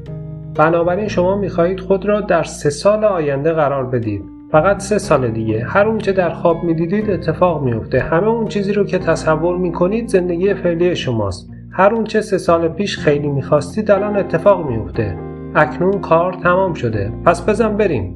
بنابراین 0.55 1.07
شما 1.07 1.37
می‌خواهید 1.37 1.79
خود 1.79 2.05
را 2.05 2.21
در 2.21 2.43
سه 2.43 2.69
سال 2.69 3.03
آینده 3.03 3.53
قرار 3.53 3.85
بدید. 3.85 4.36
فقط 4.51 4.79
سه 4.79 4.97
سال 4.97 5.27
دیگه. 5.27 5.65
هر 5.65 5.87
اونچه 5.87 6.11
در 6.11 6.29
خواب 6.29 6.63
می‌دیدید 6.63 7.09
اتفاق 7.09 7.63
میفته 7.63 7.99
همه 7.99 8.27
اون 8.27 8.47
چیزی 8.47 8.73
رو 8.73 8.83
که 8.83 8.99
تصور 8.99 9.57
می‌کنید 9.57 10.07
زندگی 10.07 10.53
فعلی 10.53 10.95
شماست. 10.95 11.49
هر 11.71 11.93
اونچه 11.93 12.21
سه 12.21 12.37
سال 12.37 12.67
پیش 12.67 12.97
خیلی 12.97 13.27
می‌خواستید 13.27 13.91
الان 13.91 14.17
اتفاق 14.17 14.69
میفته 14.69 15.17
اکنون 15.55 16.01
کار 16.01 16.33
تمام 16.33 16.73
شده. 16.73 17.11
پس 17.25 17.49
بزن 17.49 17.77
بریم. 17.77 18.15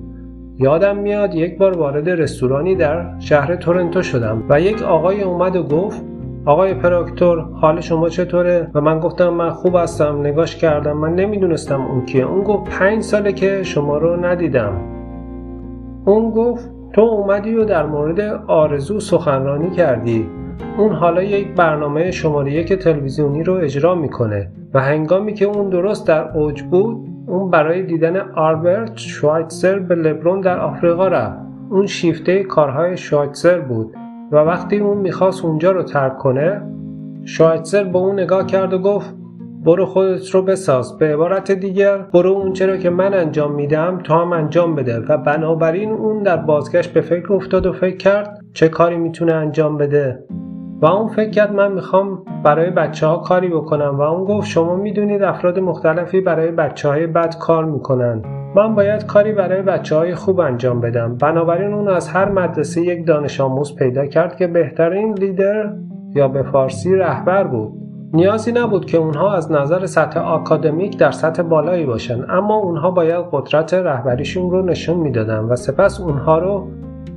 یادم 0.60 0.98
میاد 0.98 1.36
یک 1.36 1.58
بار 1.58 1.78
وارد 1.78 2.10
رستورانی 2.10 2.76
در 2.76 3.20
شهر 3.20 3.56
تورنتو 3.56 4.02
شدم 4.02 4.44
و 4.50 4.62
یک 4.62 4.82
آقای 4.82 5.22
اومد 5.22 5.56
و 5.56 5.64
گفت 5.64 6.02
آقای 6.46 6.74
پراکتور 6.74 7.40
حال 7.40 7.82
شما 7.82 8.10
چطوره؟ 8.10 8.72
و 8.74 8.82
من 8.82 9.00
گفتم 9.00 9.30
من 9.30 9.50
خوب 9.50 9.76
هستم 9.76 10.20
نگاش 10.20 10.56
کردم. 10.56 10.98
من 10.98 11.16
نمی‌دونستم 11.16 11.82
اون 11.82 12.06
کیه. 12.06 12.26
اون 12.26 12.44
گفت 12.44 12.80
پنج 12.80 13.04
ساله 13.04 13.34
که 13.34 13.64
شما 13.64 13.98
رو 13.98 14.26
ندیدم. 14.26 15.01
اون 16.06 16.30
گفت 16.30 16.70
تو 16.94 17.02
اومدی 17.02 17.56
و 17.56 17.66
در 17.66 17.86
مورد 17.86 18.20
آرزو 18.48 19.00
سخنرانی 19.00 19.70
کردی. 19.70 20.30
اون 20.78 20.92
حالا 20.92 21.24
یک 21.24 21.56
برنامه 21.56 22.12
شماره 22.12 22.54
یک 22.54 22.74
تلویزیونی 22.74 23.44
رو 23.44 23.54
اجرا 23.54 23.96
می‌کنه 23.96 24.52
و 24.74 24.80
هنگامی 24.82 25.34
که 25.34 25.46
اون 25.46 25.70
درست 25.70 26.08
در 26.08 26.38
اوج 26.38 26.64
بود 26.64 27.08
اون 27.28 27.50
برای 27.50 27.84
دیدن 27.84 28.18
آربرت 28.18 28.98
شوایتزر 28.98 29.80
به 29.80 29.96
لبرون 29.96 30.42
در 30.42 30.60
آفریقا 30.60 31.08
رفت. 31.08 31.38
اون 31.70 31.86
شیفته 31.86 32.44
کارهای 32.44 32.98
شوایتزر 32.98 33.60
بود 33.60 33.94
و 34.32 34.36
وقتی 34.36 34.78
اون 34.78 34.98
می‌خواست 34.98 35.46
اونجا 35.46 35.72
رو 35.72 35.84
ترک 35.84 36.18
کنه 36.18 36.62
شوایتزر 37.26 37.84
به 37.84 37.98
اون 37.98 38.20
نگاه 38.20 38.46
کرد 38.46 38.74
و 38.74 38.80
گفت 38.80 39.21
برو 39.66 39.86
خودت 39.86 40.30
رو 40.30 40.42
بساز. 40.42 40.98
به 40.98 41.14
عبارت 41.14 41.52
دیگر 41.52 41.98
برو 41.98 42.32
اونچه 42.32 42.66
رو 42.66 42.78
که 42.78 42.90
من 42.90 43.14
انجام 43.14 43.56
میدم 43.56 44.00
تا 44.04 44.22
هم 44.22 44.34
انجام 44.34 44.76
بده. 44.76 45.00
و 45.00 45.18
بنابراین 45.18 45.92
اون 45.92 46.24
در 46.24 46.38
بازگشت 46.38 46.94
به 46.94 47.02
فکر 47.02 47.34
افتاد 47.34 47.66
و 47.66 47.74
فکر 47.74 47.98
کرد 47.98 48.40
چه 48.54 48.70
کاری 48.70 48.98
می‌تونه 48.98 49.34
انجام 49.34 49.78
بده. 49.78 50.24
و 50.82 50.86
اون 50.86 51.08
فکر 51.08 51.30
کرد 51.30 51.54
من 51.54 51.72
می‌خوام 51.72 52.26
برای 52.44 52.70
بچه 52.70 53.08
ها 53.08 53.18
کاری 53.18 53.50
بکنم. 53.50 53.96
و 53.98 54.02
اون 54.02 54.26
گفت 54.26 54.48
شما 54.48 54.76
می‌دونید 54.76 55.24
افراد 55.24 55.60
مختلفی 55.60 56.22
برای 56.22 56.52
بچه 56.52 56.90
های 56.90 57.08
بد 57.08 57.38
کار 57.38 57.66
می‌کنن. 57.66 58.22
من 58.56 58.76
باید 58.76 59.06
کاری 59.06 59.34
برای 59.34 59.62
بچه 59.62 59.96
های 59.96 60.16
خوب 60.16 60.40
انجام 60.40 60.82
بدم. 60.82 61.18
بنابراین 61.18 61.74
اون 61.74 61.88
از 61.88 62.10
هر 62.10 62.32
مدرسه 62.32 62.82
یک 62.82 63.08
دانش 63.08 63.42
آموز 63.42 63.76
پیدا 63.76 64.06
کرد 64.06 64.36
که 64.36 64.48
بهترین 64.48 65.14
لیدر 65.14 65.74
یا 66.16 66.28
به 66.28 66.44
فارسی 66.44 66.96
رهبر 66.96 67.44
بود. 67.44 67.91
نیازی 68.14 68.52
نبود 68.52 68.86
که 68.86 68.98
اونها 68.98 69.34
از 69.34 69.52
نظر 69.52 69.86
سطح 69.86 70.20
آکادمیک 70.20 70.98
در 70.98 71.12
سطح 71.12 71.44
بالایی 71.44 71.86
باشن 71.86 72.26
اما 72.30 72.56
اونها 72.56 72.92
باید 72.92 73.26
قدرت 73.32 73.74
رهبریشون 73.74 74.52
رو 74.52 74.66
نشون 74.66 74.98
می‌دادن 74.98 75.40
و 75.40 75.56
سپس 75.56 76.02
اونها 76.02 76.38
رو 76.38 76.68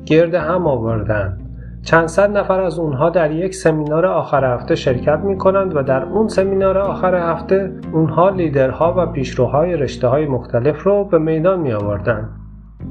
گرد 0.07 0.35
هم 0.35 0.67
آوردن 0.67 1.39
چند 1.83 2.09
صد 2.09 2.37
نفر 2.37 2.61
از 2.61 2.79
اونها 2.79 3.11
در 3.11 3.31
یک 3.31 3.55
سمینار 3.55 4.07
آخر 4.07 4.55
هفته 4.55 4.75
شرکت 4.75 5.19
می 5.19 5.39
کنند 5.39 5.77
و 5.77 5.83
در 5.83 6.03
اون 6.03 6.29
سمینار 6.29 6.79
آخر 6.79 7.15
هفته 7.15 7.73
اونها 7.93 8.29
لیدرها 8.29 8.95
و 8.97 9.07
پیشروهای 9.07 9.77
رشته 9.77 10.09
های 10.09 10.27
مختلف 10.27 10.83
رو 10.83 11.05
به 11.05 11.19
میدان 11.19 11.61
می 11.61 11.73
آوردن. 11.73 12.29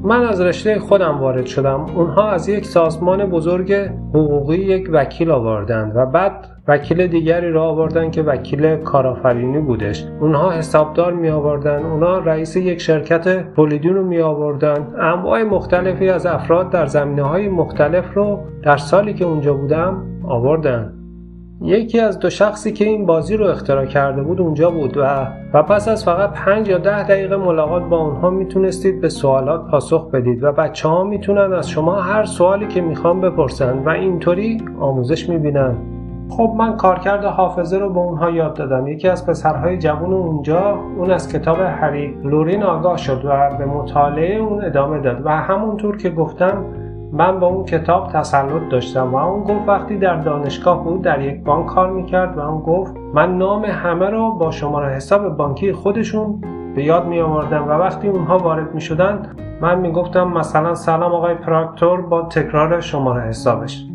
من 0.04 0.26
از 0.26 0.42
رشته 0.42 0.80
خودم 0.80 1.20
وارد 1.20 1.46
شدم 1.46 1.86
اونها 1.96 2.30
از 2.30 2.50
یک 2.50 2.66
سازمان 2.66 3.26
بزرگ 3.26 3.74
حقوقی 4.10 4.58
یک 4.58 4.90
وکیل 4.92 5.32
آوردند 5.32 5.96
و 5.96 6.06
بعد 6.06 6.53
وکیل 6.68 7.08
دیگری 7.08 7.52
را 7.52 7.64
آوردن 7.64 8.12
که 8.12 8.22
وکیل 8.22 8.76
کارآفرینی 8.76 9.60
بودش. 9.60 10.06
اونها 10.22 10.52
حسابدار 10.52 11.14
می 11.14 11.30
آوردن 11.30 11.86
اونها 11.86 12.20
رئیس 12.20 12.56
یک 12.56 12.82
شرکت 12.82 13.54
تولیدی 13.56 13.90
رو 13.90 14.04
می 14.04 14.20
آوردن 14.20 14.88
انواع 15.00 15.44
مختلفی 15.44 16.10
از 16.10 16.26
افراد 16.26 16.70
در 16.70 16.86
زمینه 16.86 17.24
های 17.24 17.50
مختلف 17.50 18.14
رو 18.14 18.40
در 18.64 18.78
سالی 18.78 19.14
که 19.14 19.26
اونجا 19.26 19.54
بودم 19.54 20.04
آوردن. 20.28 20.94
یکی 21.62 22.00
از 22.00 22.20
دو 22.20 22.30
شخصی 22.30 22.72
که 22.72 22.86
این 22.86 23.06
بازی 23.06 23.38
رو 23.38 23.46
اختراع 23.46 23.86
کرده 23.86 24.22
بود 24.22 24.42
اونجا 24.42 24.72
بود 24.72 24.98
و 24.98 25.28
و 25.54 25.64
پس 25.64 25.88
از 25.88 26.06
فقط 26.06 26.34
پنج 26.34 26.70
یا 26.70 26.78
ده 26.78 27.04
دقیقه 27.04 27.38
ملاقات 27.38 27.84
با 27.84 27.98
اونها 27.98 28.30
می‌تونستید 28.30 29.02
به 29.02 29.10
سوالات 29.10 29.72
پاسخ 29.72 30.12
بدید 30.12 30.44
و 30.44 30.52
بچه 30.52 30.90
ها 30.90 31.04
می‌تونن 31.04 31.54
از 31.54 31.70
شما 31.70 31.96
هر 31.96 32.26
سوالی 32.26 32.68
که 32.68 32.82
می‌خوان 32.82 33.22
بپرسن 33.22 33.80
و 33.86 33.90
اینطوری 33.90 34.62
آموزش 34.80 35.30
می‌بینن. 35.30 35.76
خب 36.38 36.54
من 36.58 36.78
کارکرد 36.78 37.26
حافظه 37.26 37.78
رو 37.78 37.90
به 37.90 38.00
اونها 38.00 38.30
یاد 38.30 38.54
دادم. 38.54 38.88
یکی 38.88 39.08
از 39.08 39.26
پسرهای 39.26 39.78
جوان 39.78 40.14
اونجا 40.14 40.78
اون 40.98 41.12
از 41.12 41.28
کتاب 41.28 41.58
هری 41.60 42.18
لورین 42.24 42.64
آگاه 42.64 42.98
شد 42.98 43.26
و 43.26 43.58
به 43.58 43.66
مطالعه 43.66 44.38
اون 44.38 44.66
ادامه 44.66 45.00
داد 45.00 45.26
و 45.26 45.30
همونطور 45.30 45.98
که 45.98 46.10
گفتم 46.10 46.66
من 47.12 47.40
با 47.40 47.48
اون 47.48 47.66
کتاب 47.66 48.08
تسلط 48.08 48.70
داشتم 48.72 49.14
و 49.14 49.16
اون 49.16 49.44
گفت 49.44 49.68
وقتی 49.68 49.98
در 49.98 50.16
دانشگاه 50.16 50.84
بود 50.84 51.02
در 51.02 51.22
یک 51.22 51.44
بانک 51.44 51.66
کار 51.66 51.92
می‌کرد 51.92 52.38
و 52.38 52.40
اون 52.40 52.62
گفت 52.62 52.96
من 53.14 53.38
نام 53.38 53.66
همه 53.66 54.10
رو 54.10 54.32
با 54.32 54.52
شماره 54.52 54.96
حساب 54.96 55.38
بانکی 55.38 55.74
خودشون 55.74 56.42
به 56.76 56.84
یاد 56.84 57.08
می 57.08 57.20
آوردم 57.20 57.68
و 57.68 57.72
وقتی 57.72 58.08
اونها 58.08 58.38
وارد 58.38 58.76
می 58.76 58.82
شدن 58.82 59.36
من 59.62 59.80
می 59.80 59.92
گفتم 59.92 60.28
مثلا 60.28 60.76
سلام 60.76 61.12
آقای 61.12 61.36
پراکتور 61.36 62.02
با 62.02 62.22
تکرار 62.22 62.82
شماره 62.82 63.22
حسابش. 63.22 63.93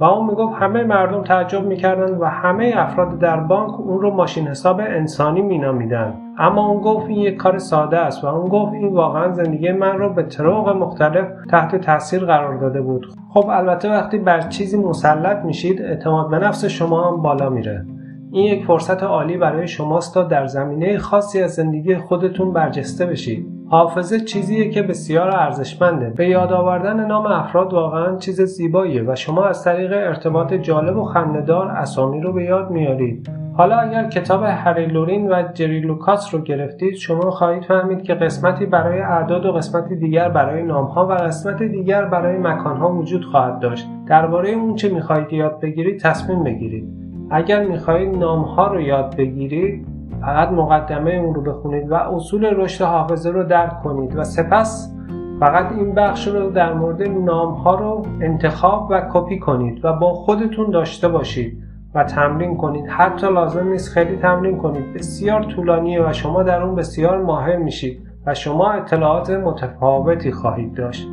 و 0.00 0.04
اون 0.04 0.26
می‌گفت 0.26 0.54
همه 0.54 0.84
مردم 0.84 1.22
تعجب 1.22 1.66
می‌کردن 1.66 2.18
و 2.18 2.24
همه 2.24 2.72
افراد 2.76 3.18
در 3.18 3.40
بانک 3.40 3.80
اون 3.80 4.00
رو 4.00 4.10
ماشین 4.10 4.48
حساب 4.48 4.80
انسانی 4.80 5.42
مینامیدن 5.42 6.14
اما 6.38 6.66
اون 6.68 6.80
گفت 6.80 7.06
این 7.06 7.18
یک 7.18 7.36
کار 7.36 7.58
ساده 7.58 7.98
است 7.98 8.24
و 8.24 8.26
اون 8.26 8.48
گفت 8.48 8.72
این 8.72 8.92
واقعا 8.92 9.32
زندگی 9.32 9.72
من 9.72 9.98
رو 9.98 10.14
به 10.14 10.22
طرق 10.22 10.68
مختلف 10.68 11.26
تحت 11.50 11.76
تاثیر 11.76 12.24
قرار 12.24 12.56
داده 12.56 12.80
بود. 12.80 13.06
خب 13.34 13.48
البته 13.48 13.90
وقتی 13.90 14.18
بر 14.18 14.40
چیزی 14.40 14.76
مسلط 14.78 15.44
میشید 15.44 15.82
اعتماد 15.82 16.30
به 16.30 16.38
نفس 16.38 16.64
شما 16.64 17.10
هم 17.10 17.22
بالا 17.22 17.50
میره. 17.50 17.86
این 18.32 18.44
یک 18.44 18.64
فرصت 18.64 19.02
عالی 19.02 19.36
برای 19.36 19.68
شماست 19.68 20.14
تا 20.14 20.22
در 20.22 20.46
زمینه 20.46 20.98
خاصی 20.98 21.42
از 21.42 21.54
زندگی 21.54 21.96
خودتون 21.96 22.52
برجسته 22.52 23.06
بشید. 23.06 23.46
حافظه 23.68 24.20
چیزیه 24.20 24.70
که 24.70 24.82
بسیار 24.82 25.36
ارزشمنده. 25.36 26.10
به 26.10 26.28
یاد 26.28 26.52
آوردن 26.52 27.06
نام 27.06 27.26
افراد 27.26 27.72
واقعا 27.72 28.16
چیز 28.16 28.40
زیباییه 28.40 29.02
و 29.06 29.14
شما 29.14 29.44
از 29.44 29.64
طریق 29.64 29.92
ارتباط 29.92 30.54
جالب 30.54 30.96
و 30.96 31.04
خندهدار 31.04 31.68
اسامی 31.68 32.20
رو 32.20 32.32
به 32.32 32.44
یاد 32.44 32.70
میارید. 32.70 33.30
حالا 33.56 33.76
اگر 33.76 34.08
کتاب 34.08 34.42
هری 34.42 34.86
لورین 34.86 35.32
و 35.32 35.42
جری 35.54 35.80
لوکاس 35.80 36.34
رو 36.34 36.40
گرفتید 36.40 36.94
شما 36.94 37.30
خواهید 37.30 37.64
فهمید 37.64 38.02
که 38.02 38.14
قسمتی 38.14 38.66
برای 38.66 39.00
اعداد 39.00 39.46
و 39.46 39.52
قسمتی 39.52 39.96
دیگر 39.96 40.28
برای 40.28 40.62
نامها 40.62 41.06
و 41.06 41.12
قسمت 41.12 41.62
دیگر 41.62 42.04
برای 42.04 42.38
مکانها 42.38 42.92
وجود 42.92 43.24
خواهد 43.24 43.58
داشت. 43.58 43.88
درباره 44.06 44.50
اون 44.50 44.74
چه 44.74 44.88
می‌خواهید 44.88 45.32
یاد 45.32 45.60
بگیرید 45.60 46.00
تصمیم 46.00 46.44
بگیرید. 46.44 47.05
اگر 47.30 47.64
می‌خواهید 47.64 48.16
نامها 48.16 48.66
رو 48.66 48.80
یاد 48.80 49.16
بگیرید 49.16 49.86
فقط 50.20 50.48
مقدمه 50.48 51.10
اون 51.10 51.34
رو 51.34 51.42
بخونید 51.42 51.92
و 51.92 51.94
اصول 51.94 52.44
رشد 52.44 52.84
حافظه 52.84 53.30
رو 53.30 53.42
درک 53.42 53.82
کنید 53.82 54.16
و 54.16 54.24
سپس 54.24 54.92
فقط 55.40 55.72
این 55.72 55.94
بخش 55.94 56.28
رو 56.28 56.50
در 56.50 56.74
مورد 56.74 57.02
نام 57.02 57.54
ها 57.54 57.74
رو 57.74 58.06
انتخاب 58.20 58.88
و 58.90 59.02
کپی 59.12 59.38
کنید 59.38 59.84
و 59.84 59.92
با 59.92 60.14
خودتون 60.14 60.70
داشته 60.70 61.08
باشید 61.08 61.62
و 61.94 62.04
تمرین 62.04 62.56
کنید. 62.56 62.86
حتی 62.86 63.26
لازم 63.26 63.68
نیست 63.68 63.92
خیلی 63.92 64.16
تمرین 64.16 64.58
کنید. 64.58 64.92
بسیار 64.92 65.42
طولانیه 65.42 66.08
و 66.08 66.12
شما 66.12 66.42
در 66.42 66.62
اون 66.62 66.74
بسیار 66.74 67.22
ماهر 67.22 67.56
میشید 67.56 67.98
و 68.26 68.34
شما 68.34 68.70
اطلاعات 68.70 69.30
متفاوتی 69.30 70.32
خواهید 70.32 70.74
داشت. 70.74 71.08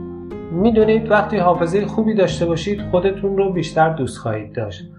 می‌دونید 0.52 1.12
وقتی 1.12 1.38
حافظه 1.38 1.86
خوبی 1.86 2.14
داشته 2.14 2.46
باشید 2.46 2.82
خودتون 2.92 3.38
رو 3.38 3.54
بیشتر 3.54 3.90
دوست 3.90 4.18
خواهید 4.18 4.54
داشت. 4.54 4.92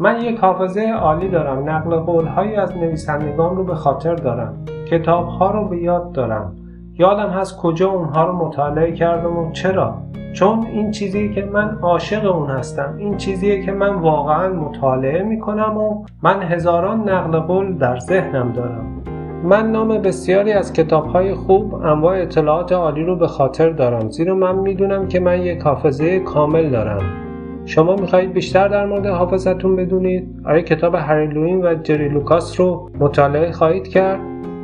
من 0.00 0.20
یک 0.20 0.38
حافظه 0.38 0.92
عالی 1.00 1.28
دارم. 1.28 1.70
نقل 1.70 1.96
قولهایی 1.96 2.56
از 2.56 2.76
نویسندگان 2.76 3.56
رو 3.56 3.64
به 3.64 3.74
خاطر 3.74 4.14
دارم. 4.14 4.54
کتابها 4.90 5.50
رو 5.50 5.68
به 5.68 5.78
یاد 5.78 6.12
دارم. 6.12 6.56
یادم 6.94 7.28
هست 7.28 7.58
کجا 7.58 7.90
اونها 7.90 8.24
رو 8.24 8.32
مطالعه 8.32 8.92
کردم 8.92 9.36
و 9.38 9.52
چرا. 9.52 9.94
چون 10.32 10.66
این 10.66 10.90
چیزی 10.90 11.34
که 11.34 11.48
من 11.52 11.78
عاشق 11.82 12.36
اون 12.36 12.50
هستم. 12.50 12.94
این 12.98 13.16
چیزیه 13.16 13.62
که 13.62 13.72
من 13.72 13.94
واقعا 13.94 14.48
مطالعه 14.48 15.22
می‌کنم 15.22 15.76
و 15.76 16.04
من 16.22 16.42
هزاران 16.42 17.08
نقل 17.08 17.38
قول 17.38 17.78
در 17.78 17.98
ذهنم 17.98 18.52
دارم. 18.52 19.02
من 19.44 19.70
نام 19.72 19.88
بسیاری 19.88 20.52
از 20.52 20.72
کتابهای 20.72 21.34
خوب 21.34 21.74
انواع 21.74 22.22
اطلاعات 22.22 22.72
عالی 22.72 23.04
رو 23.04 23.16
به 23.16 23.26
خاطر 23.26 23.70
دارم. 23.70 24.10
زیرا 24.10 24.34
من 24.34 24.56
می‌دونم 24.56 25.08
که 25.08 25.20
من 25.20 25.40
یک 25.42 25.62
حافظه 25.62 26.20
کامل 26.20 26.70
دارم. 26.70 27.27
شما 27.68 27.96
می‌خواهید 27.96 28.32
بیشتر 28.32 28.68
در 28.68 28.86
مورد 28.86 29.06
حافظتون 29.06 29.76
بدونید. 29.76 30.28
آیا 30.44 30.60
کتاب 30.60 30.94
هری 30.94 31.26
لورین 31.26 31.64
و 31.64 31.74
جری 31.74 32.08
لوکاس 32.08 32.60
رو 32.60 32.90
مطالعه 33.00 33.52
خواهید 33.52 33.88
کرد؟ 33.88 34.20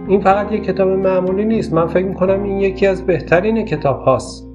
این 0.08 0.20
فقط 0.20 0.52
یک 0.52 0.64
کتاب 0.64 0.88
معمولی 0.88 1.44
نیست. 1.44 1.74
من 1.74 1.86
فکر 1.86 2.04
می‌کنم 2.04 2.42
این 2.42 2.60
یکی 2.60 2.86
از 2.86 3.06
بهترین 3.06 3.64
کتاب 3.64 4.00
هاست. 4.00 4.48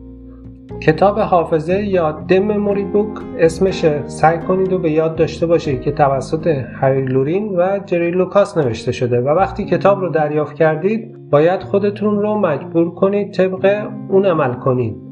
کتاب 0.79 1.19
حافظه 1.19 1.83
یا 1.83 2.11
The 2.11 2.39
Memory 2.39 2.83
Book 2.83 3.17
اسمشه 3.39 4.01
سعی 4.07 4.37
کنید 4.37 4.73
و 4.73 4.77
به 4.77 4.91
یاد 4.91 5.15
داشته 5.15 5.45
باشید 5.45 5.81
که 5.81 5.91
توسط 5.91 6.47
هری 6.81 7.01
لورین 7.01 7.55
و 7.55 7.79
جری 7.85 8.11
لوکاس 8.11 8.57
نوشته 8.57 8.91
شده 8.91 9.21
و 9.21 9.27
وقتی 9.27 9.65
کتاب 9.65 10.01
رو 10.01 10.09
دریافت 10.09 10.55
کردید 10.55 11.29
باید 11.29 11.63
خودتون 11.63 12.19
رو 12.19 12.39
مجبور 12.39 12.95
کنید 12.95 13.33
طبق 13.33 13.87
اون 14.09 14.25
عمل 14.25 14.53
کنید. 14.53 15.08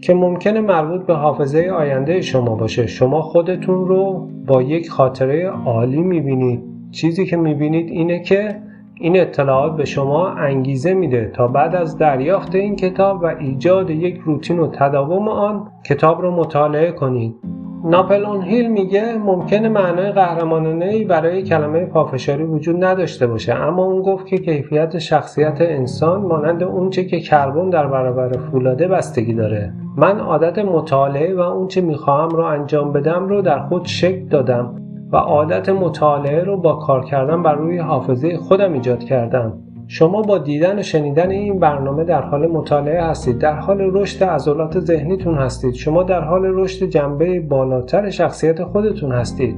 که 0.00 0.14
ممکنه 0.14 0.60
مربوط 0.60 1.06
به 1.06 1.14
حافظه 1.14 1.72
آینده 1.76 2.20
شما 2.20 2.54
باشه. 2.54 2.86
شما 2.86 3.22
خودتون 3.22 3.86
رو 3.86 4.28
با 4.46 4.62
یک 4.62 4.90
خاطره 4.90 5.46
عالی 5.46 6.02
می‌بینید 6.02 6.62
چیزی 6.90 7.26
که 7.26 7.36
می‌بینید 7.36 7.88
اینه 7.88 8.22
که 8.22 8.60
این 9.00 9.20
اطلاعات 9.20 9.76
به 9.76 9.84
شما 9.84 10.28
انگیزه 10.28 10.94
میده 10.94 11.30
تا 11.34 11.48
بعد 11.48 11.74
از 11.74 11.98
دریافت 11.98 12.54
این 12.54 12.76
کتاب 12.76 13.22
و 13.22 13.26
ایجاد 13.26 13.90
یک 13.90 14.20
روتین 14.24 14.58
و 14.58 14.66
تداوم 14.66 15.28
آن 15.28 15.68
کتاب 15.86 16.22
رو 16.22 16.30
مطالعه 16.30 16.92
کنید. 16.92 17.53
ناپلون 17.84 18.42
هیل 18.42 18.70
میگه 18.70 19.18
ممکنه 19.18 19.68
معنای 19.68 20.12
قهرمانانه 20.12 20.84
ای 20.84 21.04
برای 21.04 21.42
کلمه 21.42 21.84
پافشاری 21.84 22.44
وجود 22.44 22.84
نداشته 22.84 23.26
باشه. 23.26 23.54
اما 23.54 23.84
اون 23.84 24.02
گفت 24.02 24.26
که 24.26 24.38
کیفیت 24.38 24.98
شخصیت 24.98 25.60
انسان 25.60 26.22
مانند 26.22 26.62
اونچه 26.62 27.04
که 27.04 27.20
کربن 27.20 27.70
در 27.70 27.86
برابر 27.86 28.32
فولاده 28.32 28.88
بستگی 28.88 29.34
داره. 29.34 29.72
من 29.96 30.20
عادت 30.20 30.58
مطالعه 30.58 31.34
و 31.34 31.40
اونچه 31.40 31.80
می‌خواهم 31.80 32.28
رو 32.28 32.44
انجام 32.44 32.92
بدم 32.92 33.28
رو 33.28 33.42
در 33.42 33.58
خود 33.58 33.84
شکل 33.84 34.24
دادم 34.28 34.74
و 35.12 35.16
عادت 35.16 35.68
مطالعه 35.68 36.44
رو 36.44 36.56
با 36.56 36.72
کار 36.72 37.04
کردن 37.04 37.42
بر 37.42 37.54
روی 37.54 37.78
حافظه 37.78 38.36
خودم 38.36 38.72
ایجاد 38.72 39.04
کردم. 39.04 39.63
شما 39.94 40.22
با 40.22 40.38
دیدن 40.38 40.78
و 40.78 40.82
شنیدن 40.82 41.30
این 41.30 41.58
برنامه 41.58 42.04
در 42.04 42.22
حال 42.22 42.46
مطالعه 42.46 43.02
هستید. 43.02 43.38
در 43.38 43.54
حال 43.54 43.78
رشد 43.80 44.24
عضلات 44.24 44.80
ذهنیتون 44.80 45.34
هستید. 45.34 45.74
شما 45.74 46.02
در 46.02 46.20
حال 46.20 46.42
رشد 46.44 46.86
جنبه 46.86 47.40
بالاتر 47.40 48.10
شخصیت 48.10 48.64
خودتون 48.64 49.12
هستید. 49.12 49.56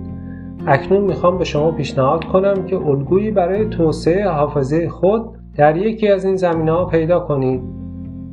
اکنون 0.66 1.01
می‌خوام 1.01 1.38
به 1.38 1.44
شما 1.44 1.70
پیشنهاد 1.70 2.25
کنم 2.25 2.64
که 2.64 2.77
الگویی 2.77 3.31
برای 3.31 3.68
توسعه 3.68 4.29
حافظه 4.29 4.88
خود 4.88 5.22
در 5.57 5.77
یکی 5.77 6.09
از 6.09 6.25
این 6.25 6.37
زمینه 6.37 6.72
ها 6.72 6.85
پیدا 6.85 7.20
کنید. 7.20 7.62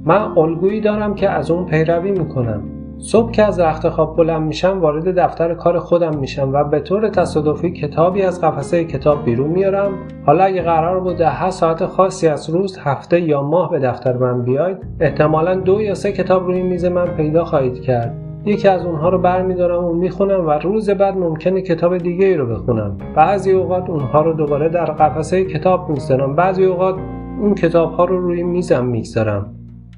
من 0.06 0.38
الگویی 0.38 0.82
دارم 0.82 1.16
که 1.16 1.30
از 1.30 1.52
اون 1.52 1.66
پیروی 1.66 2.12
می‌کنم. 2.12 2.64
صبح 2.98 3.32
که 3.32 3.44
از 3.44 3.60
رخت 3.60 3.90
خواب 3.90 4.18
بلند 4.18 4.42
میشم 4.42 4.80
وارد 4.82 5.20
دفتر 5.20 5.54
کار 5.54 5.80
خودم 5.80 6.18
میشم 6.18 6.54
و 6.54 6.64
به 6.64 6.80
طور 6.80 7.10
تصادفی 7.10 7.72
کتابی 7.72 8.22
از 8.22 8.42
قفسه 8.42 8.84
کتاب 8.84 9.26
بیرون 9.26 9.50
میارم. 9.50 9.92
حالا 10.26 10.44
اگه 10.44 10.62
قرار 10.62 11.00
بود 11.00 11.18
ده 11.18 11.50
ساعت 11.50 11.86
خاصی 11.86 12.28
از 12.28 12.50
روز 12.50 12.78
هفته 12.78 13.22
یا 13.22 13.42
ماه 13.42 13.72
به 13.72 13.80
دفتر 13.80 14.18
من 14.18 14.42
بیاید 14.42 14.78
احتمالا 15.00 15.56
دو 15.56 15.82
یا 15.82 15.94
سه 15.96 16.12
کتاب 16.12 16.46
روی 16.46 16.62
میز 16.64 16.86
من 16.86 17.06
پیدا 17.06 17.46
خواهید 17.46 17.82
کرد. 17.82 18.16
یکی 18.46 18.68
از 18.68 18.86
اونها 18.86 19.10
رو 19.10 19.18
برمیدارم 19.18 19.86
و 19.86 19.94
می‌خونم 19.94 20.48
و 20.48 20.52
روز 20.52 20.90
بعد 20.90 21.18
ممکنه 21.18 21.62
کتاب 21.62 21.98
دیگه 21.98 22.26
ای 22.26 22.38
رو 22.38 22.46
بخونم. 22.46 22.98
بعضی 23.16 23.52
اوقات 23.52 23.90
اونها 23.90 24.22
رو 24.22 24.34
دوباره 24.34 24.70
در 24.70 24.86
قفسه 24.86 25.46
کتاب 25.46 25.90
می‌ذارم 25.90 26.36
بعضی 26.36 26.66
اوقات 26.66 26.96
اون 27.42 27.56
کتاب 27.56 27.92
ها 27.92 28.06
رو 28.06 28.22
روی 28.22 28.44
میزم 28.44 28.86
می‌گذارم. 28.86 29.56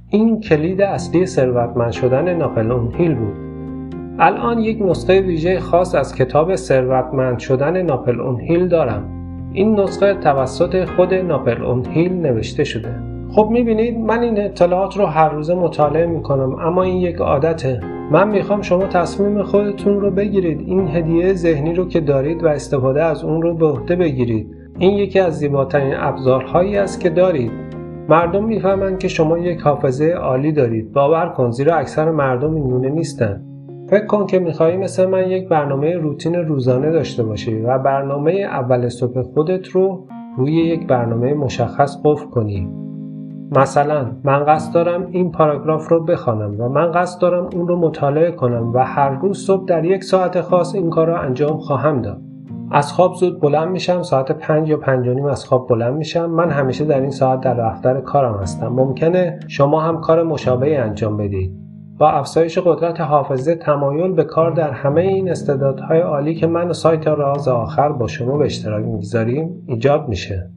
این 0.09 0.39
کلید 0.39 0.81
اصلی 0.81 1.25
ثروتمند 1.25 1.91
شدن 1.91 2.37
ناپلئون 2.37 2.93
هیل 2.97 3.15
بود. 3.15 3.33
الان 4.19 4.59
یک 4.59 4.81
نسخه 4.81 5.21
ویژه 5.21 5.59
خاص 5.59 5.95
از 5.95 6.15
کتاب 6.15 6.55
ثروتمند 6.55 7.39
شدن 7.39 7.81
ناپلئون 7.81 8.39
هیل 8.39 8.67
دارم. 8.67 9.03
این 9.53 9.79
نسخه 9.79 10.13
توسط 10.13 10.85
خود 10.85 11.13
ناپلئون 11.13 11.85
هیل 11.85 12.13
نوشته 12.13 12.63
شده. 12.63 12.89
خب 13.29 13.49
می‌بینید 13.51 13.97
من 13.97 14.19
این 14.19 14.41
اطلاعات 14.41 14.97
رو 14.97 15.05
هر 15.05 15.29
روزه 15.29 15.55
مطالعه 15.55 16.05
می‌کنم 16.05 16.55
اما 16.55 16.83
این 16.83 16.97
یک 16.97 17.15
عادته 17.15 17.79
من 18.11 18.27
می‌خوام 18.27 18.61
شما 18.61 18.85
تصمیم 18.85 19.43
خودتون 19.43 19.99
رو 19.99 20.11
بگیرید. 20.11 20.59
این 20.65 20.87
هدیه 20.87 21.33
ذهنی 21.33 21.73
رو 21.73 21.87
که 21.87 21.99
دارید 21.99 22.43
و 22.43 22.47
استفاده 22.47 23.03
از 23.03 23.23
اون 23.23 23.41
رو 23.41 23.53
به 23.53 23.65
عهده 23.65 23.95
بگیرید. 23.95 24.47
این 24.79 24.93
یکی 24.93 25.19
از 25.19 25.37
زیباترین 25.39 25.93
ابزارهایی 25.97 26.77
است 26.77 26.99
که 26.99 27.09
دارید. 27.09 27.51
مردم 28.09 28.43
می‌فهمند 28.43 28.99
که 28.99 29.07
شما 29.07 29.37
یک 29.37 29.61
حافظه 29.61 30.05
عالی 30.05 30.51
دارید. 30.51 30.93
باور 30.93 31.29
کن 31.29 31.51
زیرا 31.51 31.75
اکثر 31.75 32.11
مردم 32.11 32.55
اینگونه 32.55 32.89
نیستن. 32.89 33.41
فکر 33.89 34.05
کن 34.05 34.25
که 34.25 34.39
میخوایی 34.39 34.77
مثل 34.77 35.05
من 35.05 35.29
یک 35.29 35.49
برنامه 35.49 35.97
روتین 35.97 36.35
روزانه 36.35 36.91
داشته 36.91 37.23
باشی 37.23 37.61
و 37.61 37.77
برنامه 37.77 38.31
اول 38.31 38.89
صبح 38.89 39.21
خودت 39.21 39.67
رو 39.67 40.07
روی 40.37 40.53
یک 40.53 40.87
برنامه 40.87 41.33
مشخص 41.33 41.97
قفل 42.05 42.25
کنی. 42.25 42.69
مثلا 43.51 44.11
من 44.23 44.43
قصد 44.45 44.73
دارم 44.73 45.07
این 45.11 45.31
پاراگراف 45.31 45.87
رو 45.87 46.03
بخوانم 46.03 46.61
و 46.61 46.69
من 46.69 46.91
قصد 46.91 47.21
دارم 47.21 47.49
اون 47.53 47.67
رو 47.67 47.75
مطالعه 47.79 48.31
کنم 48.31 48.73
و 48.73 48.79
هر 48.79 49.09
روز 49.09 49.45
صبح 49.45 49.65
در 49.65 49.85
یک 49.85 50.03
ساعت 50.03 50.41
خاص 50.41 50.75
این 50.75 50.89
کار 50.89 51.07
رو 51.07 51.21
انجام 51.21 51.57
خواهم 51.57 52.01
داد. 52.01 52.21
از 52.71 52.93
خواب 52.93 53.13
زود 53.13 53.41
بلند 53.41 53.67
میشم 53.67 54.01
ساعت 54.01 54.31
پنج 54.31 54.69
یا 54.69 54.77
پنج 54.77 55.09
نیم 55.09 55.25
از 55.25 55.45
خواب 55.45 55.67
بلند 55.69 55.93
میشم. 55.93 56.25
من 56.25 56.49
همیشه 56.49 56.85
در 56.85 57.01
این 57.01 57.11
ساعت 57.11 57.41
در 57.41 57.69
دفتر 57.69 58.01
کارم 58.01 58.39
هستم. 58.41 58.67
ممکنه 58.67 59.39
شما 59.47 59.81
هم 59.81 60.01
کار 60.01 60.23
مشابهی 60.23 60.75
انجام 60.75 61.17
بدید. 61.17 61.65
با 61.97 62.09
افزایش 62.09 62.57
قدرت 62.57 63.01
حافظه 63.01 63.55
تمایل 63.55 64.11
به 64.11 64.23
کار 64.23 64.51
در 64.51 64.71
همه 64.71 65.01
این 65.01 65.29
استعدادهای 65.29 65.99
عالی 65.99 66.35
که 66.35 66.47
من 66.47 66.69
و 66.69 66.73
سایت 66.73 67.07
راز 67.07 67.47
آخر 67.47 67.89
با 67.89 68.07
شما 68.07 68.37
به 68.37 68.45
اشتراک 68.45 68.85
می‌گذاریم 68.85 69.63
ایجاد 69.67 70.07
میشه. 70.07 70.49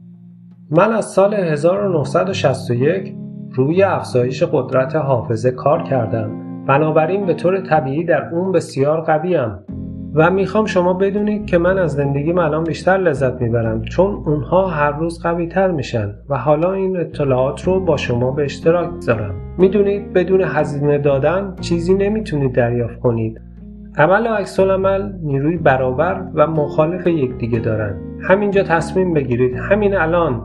من 0.71 0.91
از 0.91 1.05
سال 1.05 1.33
1961 1.33 3.15
روی 3.55 3.83
افزایش 3.83 4.43
قدرت 4.43 4.95
حافظه 4.95 5.51
کار 5.51 5.83
کردم. 5.83 6.31
بنابراین 6.65 7.25
به 7.25 7.33
طور 7.33 7.61
طبیعی 7.61 8.03
در 8.03 8.29
اون 8.33 8.51
بسیار 8.51 9.01
قویم. 9.01 9.59
و 10.13 10.29
می‌خوام 10.29 10.65
شما 10.65 10.93
بدونید 10.93 11.45
که 11.45 11.57
من 11.57 11.77
از 11.77 11.91
زندگیم 11.91 12.37
الان 12.37 12.63
بیشتر 12.63 12.97
لذت 12.97 13.41
می‌برم 13.41 13.81
چون 13.81 14.23
اونها 14.25 14.67
هر 14.67 14.91
روز 14.91 15.23
قوی 15.23 15.47
تر 15.47 15.71
میشن 15.71 16.13
و 16.29 16.37
حالا 16.37 16.73
این 16.73 16.97
اطلاعات 16.97 17.63
رو 17.63 17.79
با 17.79 17.97
شما 17.97 18.31
به 18.31 18.43
اشتراک 18.43 18.93
می‌ذارم 18.93 19.35
می‌دونید 19.57 20.13
بدون 20.13 20.41
هزینه 20.41 20.97
دادن 20.97 21.55
چیزی 21.61 21.93
نمی‌تونید 21.93 22.53
دریافت 22.53 22.99
کنید. 22.99 23.41
عمل 23.97 24.27
و 24.27 24.33
عکس 24.33 24.59
عمل 24.59 25.11
نیروی 25.21 25.57
برابر 25.57 26.25
و 26.33 26.47
مخالف 26.47 27.07
یکدیگه 27.07 27.59
دارن. 27.59 27.95
همینجا 28.21 28.63
تصمیم 28.63 29.13
بگیرید. 29.13 29.55
همین 29.55 29.95
الان. 29.95 30.41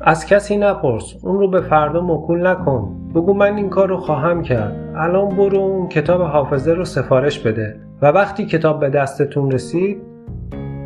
از 0.00 0.26
کسی 0.26 0.56
نپرس. 0.56 1.14
اون 1.22 1.38
رو 1.38 1.50
به 1.50 1.60
فردا 1.60 2.00
مکول 2.00 2.46
نکن. 2.46 2.96
بگو 3.14 3.34
من 3.34 3.56
این 3.56 3.68
کار 3.68 3.88
رو 3.88 3.96
خواهم 3.96 4.42
کرد. 4.42 4.94
الان 4.96 5.28
برو 5.28 5.58
اون 5.58 5.88
کتاب 5.88 6.22
حافظه 6.22 6.72
رو 6.72 6.84
سفارش 6.84 7.38
بده. 7.38 7.76
و 8.02 8.06
وقتی 8.06 8.46
کتاب 8.46 8.80
به 8.80 8.90
دستتون 8.90 9.50
رسید 9.50 9.98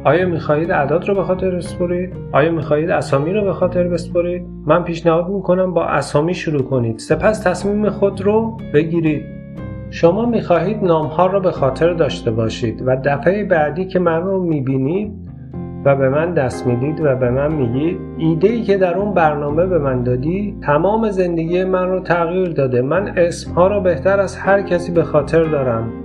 آیا 0.05 0.27
می‌خواهید 0.27 0.71
اعداد 0.71 1.09
رو 1.09 1.15
به 1.15 1.23
خاطر 1.23 1.51
بسپرید؟ 1.51 2.13
آیا 2.33 2.53
می‌خواهید 2.53 2.91
اسامی 2.91 3.33
رو 3.33 3.45
به 3.45 3.53
خاطر 3.53 3.89
بسپرید؟ 3.89 4.47
من 4.67 4.85
پیشنهاد 4.85 5.29
می‌کنم 5.29 5.75
با 5.75 5.85
اسامی 5.85 6.35
شروع 6.35 6.63
کنید 6.63 6.99
سپس 6.99 7.43
تصمیم 7.43 7.91
خود 7.91 8.21
رو 8.21 8.59
بگیرید 8.75 9.23
شما 9.91 10.27
می‌خواهید 10.27 10.85
نامها 10.85 11.27
رو 11.27 11.41
به 11.41 11.51
خاطر 11.51 11.93
داشته 11.93 12.31
باشید 12.31 12.83
و 12.87 12.97
دفعه 13.05 13.45
بعدی 13.45 13.85
که 13.85 13.99
من 13.99 14.23
رو 14.23 14.43
می‌بینید 14.43 15.13
و 15.85 15.97
به 15.97 16.09
من 16.09 16.35
دست 16.35 16.67
می‌دید 16.67 17.01
و 17.01 17.17
به 17.17 17.31
من 17.31 17.55
میگید 17.55 17.99
ایده 18.19 18.49
ای 18.49 18.63
که 18.63 18.77
در 18.77 18.95
اون 18.95 19.15
برنامه 19.15 19.67
به 19.67 19.79
من 19.79 20.03
دادی 20.03 20.57
تمام 20.63 21.11
زندگی 21.11 21.65
من 21.65 21.89
رو 21.89 22.01
تغییر 22.01 22.49
داده 22.49 22.83
من 22.83 23.09
اسمها 23.17 23.67
رو 23.67 23.81
بهتر 23.81 24.21
از 24.21 24.37
هر 24.37 24.63
کسی 24.63 24.93
به 24.93 25.03
خاطر 25.03 25.43
دارم 25.43 26.02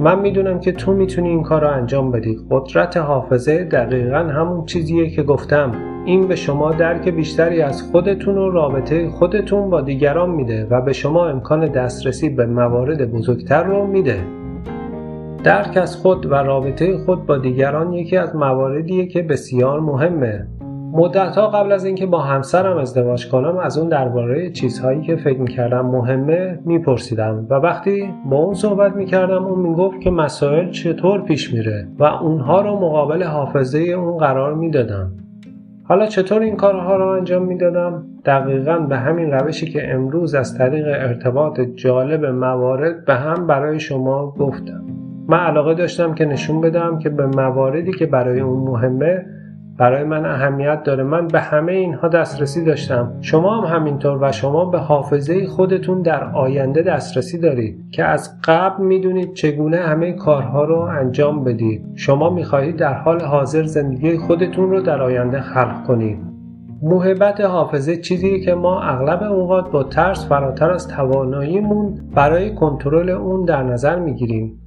من 0.00 0.20
می‌دونم 0.20 0.60
که 0.60 0.72
تو 0.72 0.92
می‌تونی 0.92 1.28
این 1.28 1.42
کار 1.42 1.60
رو 1.60 1.68
انجام 1.68 2.10
بدی. 2.10 2.38
قدرت 2.50 2.96
حافظه 2.96 3.64
دقیقا 3.64 4.18
همون 4.18 4.64
چیزیه 4.64 5.10
که 5.10 5.22
گفتم. 5.22 5.72
این 6.04 6.28
به 6.28 6.36
شما 6.36 6.72
درک 6.72 7.08
بیشتری 7.08 7.62
از 7.62 7.82
خودتون 7.82 8.38
و 8.38 8.50
رابطه 8.50 9.08
خودتون 9.08 9.70
با 9.70 9.80
دیگران 9.80 10.30
میده 10.30 10.66
و 10.70 10.80
به 10.80 10.92
شما 10.92 11.26
امکان 11.26 11.66
دسترسی 11.66 12.28
به 12.28 12.46
موارد 12.46 13.12
بزرگتر 13.12 13.64
رو 13.64 13.86
میده. 13.86 14.18
درک 15.44 15.76
از 15.76 15.96
خود 15.96 16.26
و 16.26 16.34
رابطه 16.34 16.98
خود 16.98 17.26
با 17.26 17.38
دیگران 17.38 17.92
یکی 17.92 18.16
از 18.16 18.36
مواردیه 18.36 19.06
که 19.06 19.22
بسیار 19.22 19.80
مهمه. 19.80 20.46
مدتها 20.96 21.48
قبل 21.48 21.72
از 21.72 21.84
اینکه 21.84 22.06
با 22.06 22.18
همسرم 22.18 22.76
ازدواج 22.76 23.28
کنم 23.28 23.58
از 23.58 23.78
اون 23.78 23.88
درباره 23.88 24.50
چیزهایی 24.50 25.00
که 25.00 25.16
فکر 25.16 25.38
می‌کردم 25.38 25.86
مهمه 25.86 26.58
میپرسیدم. 26.64 27.46
و 27.50 27.54
وقتی 27.54 28.14
با 28.30 28.36
اون 28.36 28.54
صحبت 28.54 28.96
می‌کردم 28.96 29.44
اون 29.44 29.68
می‌گفت 29.68 30.00
که 30.00 30.10
مسائل 30.10 30.70
چطور 30.70 31.22
پیش 31.22 31.54
میره 31.54 31.88
و 31.98 32.04
اونها 32.04 32.60
رو 32.60 32.74
مقابل 32.76 33.22
حافظه 33.22 33.78
اون 33.78 34.16
قرار 34.16 34.54
می‌دادم. 34.54 35.12
حالا 35.84 36.06
چطور 36.06 36.42
این 36.42 36.56
کارها 36.56 36.96
رو 36.96 37.06
انجام 37.06 37.42
می‌دادم؟ 37.42 38.02
دقیقا 38.24 38.78
به 38.78 38.96
همین 38.96 39.30
روشی 39.30 39.66
که 39.66 39.94
امروز 39.94 40.34
از 40.34 40.58
طریق 40.58 40.86
ارتباط 40.86 41.60
جالب 41.60 42.24
موارد 42.24 43.04
به 43.04 43.14
هم 43.14 43.46
برای 43.46 43.80
شما 43.80 44.34
گفتم. 44.38 44.84
من 45.28 45.38
علاقه 45.38 45.74
داشتم 45.74 46.14
که 46.14 46.24
نشون 46.24 46.60
بدم 46.60 46.98
که 46.98 47.08
به 47.08 47.26
مواردی 47.26 47.92
که 47.92 48.06
برای 48.06 48.40
اون 48.40 48.68
مهمه 48.68 49.26
برای 49.78 50.04
من 50.04 50.26
اهمیت 50.26 50.82
داره. 50.82 51.02
من 51.02 51.28
به 51.28 51.40
همه 51.40 51.72
اینها 51.72 52.08
دسترسی 52.08 52.64
داشتم. 52.64 53.12
شما 53.20 53.60
هم 53.60 53.76
همینطور 53.76 54.18
و 54.20 54.32
شما 54.32 54.64
به 54.64 54.78
حافظه 54.78 55.46
خودتون 55.46 56.02
در 56.02 56.24
آینده 56.24 56.82
دسترسی 56.82 57.38
دارید 57.38 57.90
که 57.90 58.04
از 58.04 58.40
قبل 58.44 58.84
می‌دونید 58.84 59.34
چگونه 59.34 59.76
همه 59.76 60.12
کارها 60.12 60.64
رو 60.64 60.78
انجام 60.78 61.44
بدید. 61.44 61.84
شما 61.94 62.30
می‌خواهید 62.30 62.76
در 62.76 62.94
حال 62.94 63.20
حاضر 63.20 63.62
زندگی 63.62 64.18
خودتون 64.18 64.70
رو 64.70 64.80
در 64.80 65.02
آینده 65.02 65.40
خلق 65.40 65.84
کنید. 65.86 66.18
محبت 66.82 67.40
حافظه 67.40 67.96
چیزی 67.96 68.40
که 68.40 68.54
ما 68.54 68.80
اغلب 68.82 69.22
اوقات 69.22 69.70
با 69.70 69.82
ترس 69.82 70.28
فراتر 70.28 70.70
از 70.70 70.88
تواناییمون 70.88 71.94
برای 72.14 72.54
کنترل 72.54 73.08
اون 73.08 73.44
در 73.44 73.62
نظر 73.62 73.98
می‌گیریم. 73.98 74.60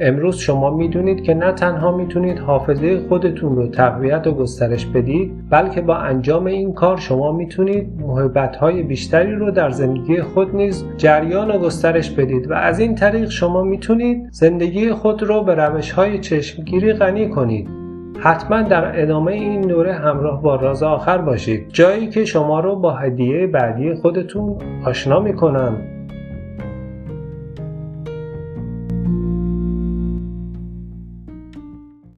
امروز 0.00 0.36
شما 0.36 0.76
می‌دونید 0.76 1.22
که 1.22 1.34
نه 1.34 1.52
تنها 1.52 1.96
می‌تونید 1.96 2.38
حافظه 2.38 3.00
خودتون 3.08 3.56
رو 3.56 3.66
تقویت 3.66 4.26
و 4.26 4.32
گسترش 4.32 4.86
بدید 4.86 5.32
بلکه 5.50 5.80
با 5.80 5.96
انجام 5.96 6.46
این 6.46 6.72
کار 6.72 6.96
شما 6.96 7.32
می‌تونید 7.32 7.88
محبتهای 8.00 8.82
بیشتری 8.82 9.32
رو 9.32 9.50
در 9.50 9.70
زندگی 9.70 10.22
خود 10.22 10.56
نیز 10.56 10.84
جریان 10.96 11.50
و 11.50 11.58
گسترش 11.58 12.10
بدید 12.10 12.50
و 12.50 12.54
از 12.54 12.78
این 12.78 12.94
طریق 12.94 13.28
شما 13.28 13.62
می‌تونید 13.62 14.28
زندگی 14.30 14.90
خود 14.92 15.22
رو 15.22 15.42
به 15.42 15.54
روش 15.54 15.90
های 15.90 16.18
چشمگیری 16.18 16.92
غنی 16.92 17.28
کنید. 17.28 17.68
حتما 18.18 18.62
در 18.62 19.02
ادامه 19.02 19.32
این 19.32 19.60
دوره 19.60 19.92
همراه 19.92 20.42
با 20.42 20.56
راز 20.56 20.82
آخر 20.82 21.18
باشید. 21.18 21.66
جایی 21.68 22.08
که 22.08 22.24
شما 22.24 22.60
رو 22.60 22.76
با 22.76 22.92
هدیه 22.92 23.46
بعدی 23.46 23.94
خودتون 23.94 24.56
آشنا 24.84 25.20
می‌کنم. 25.20 25.95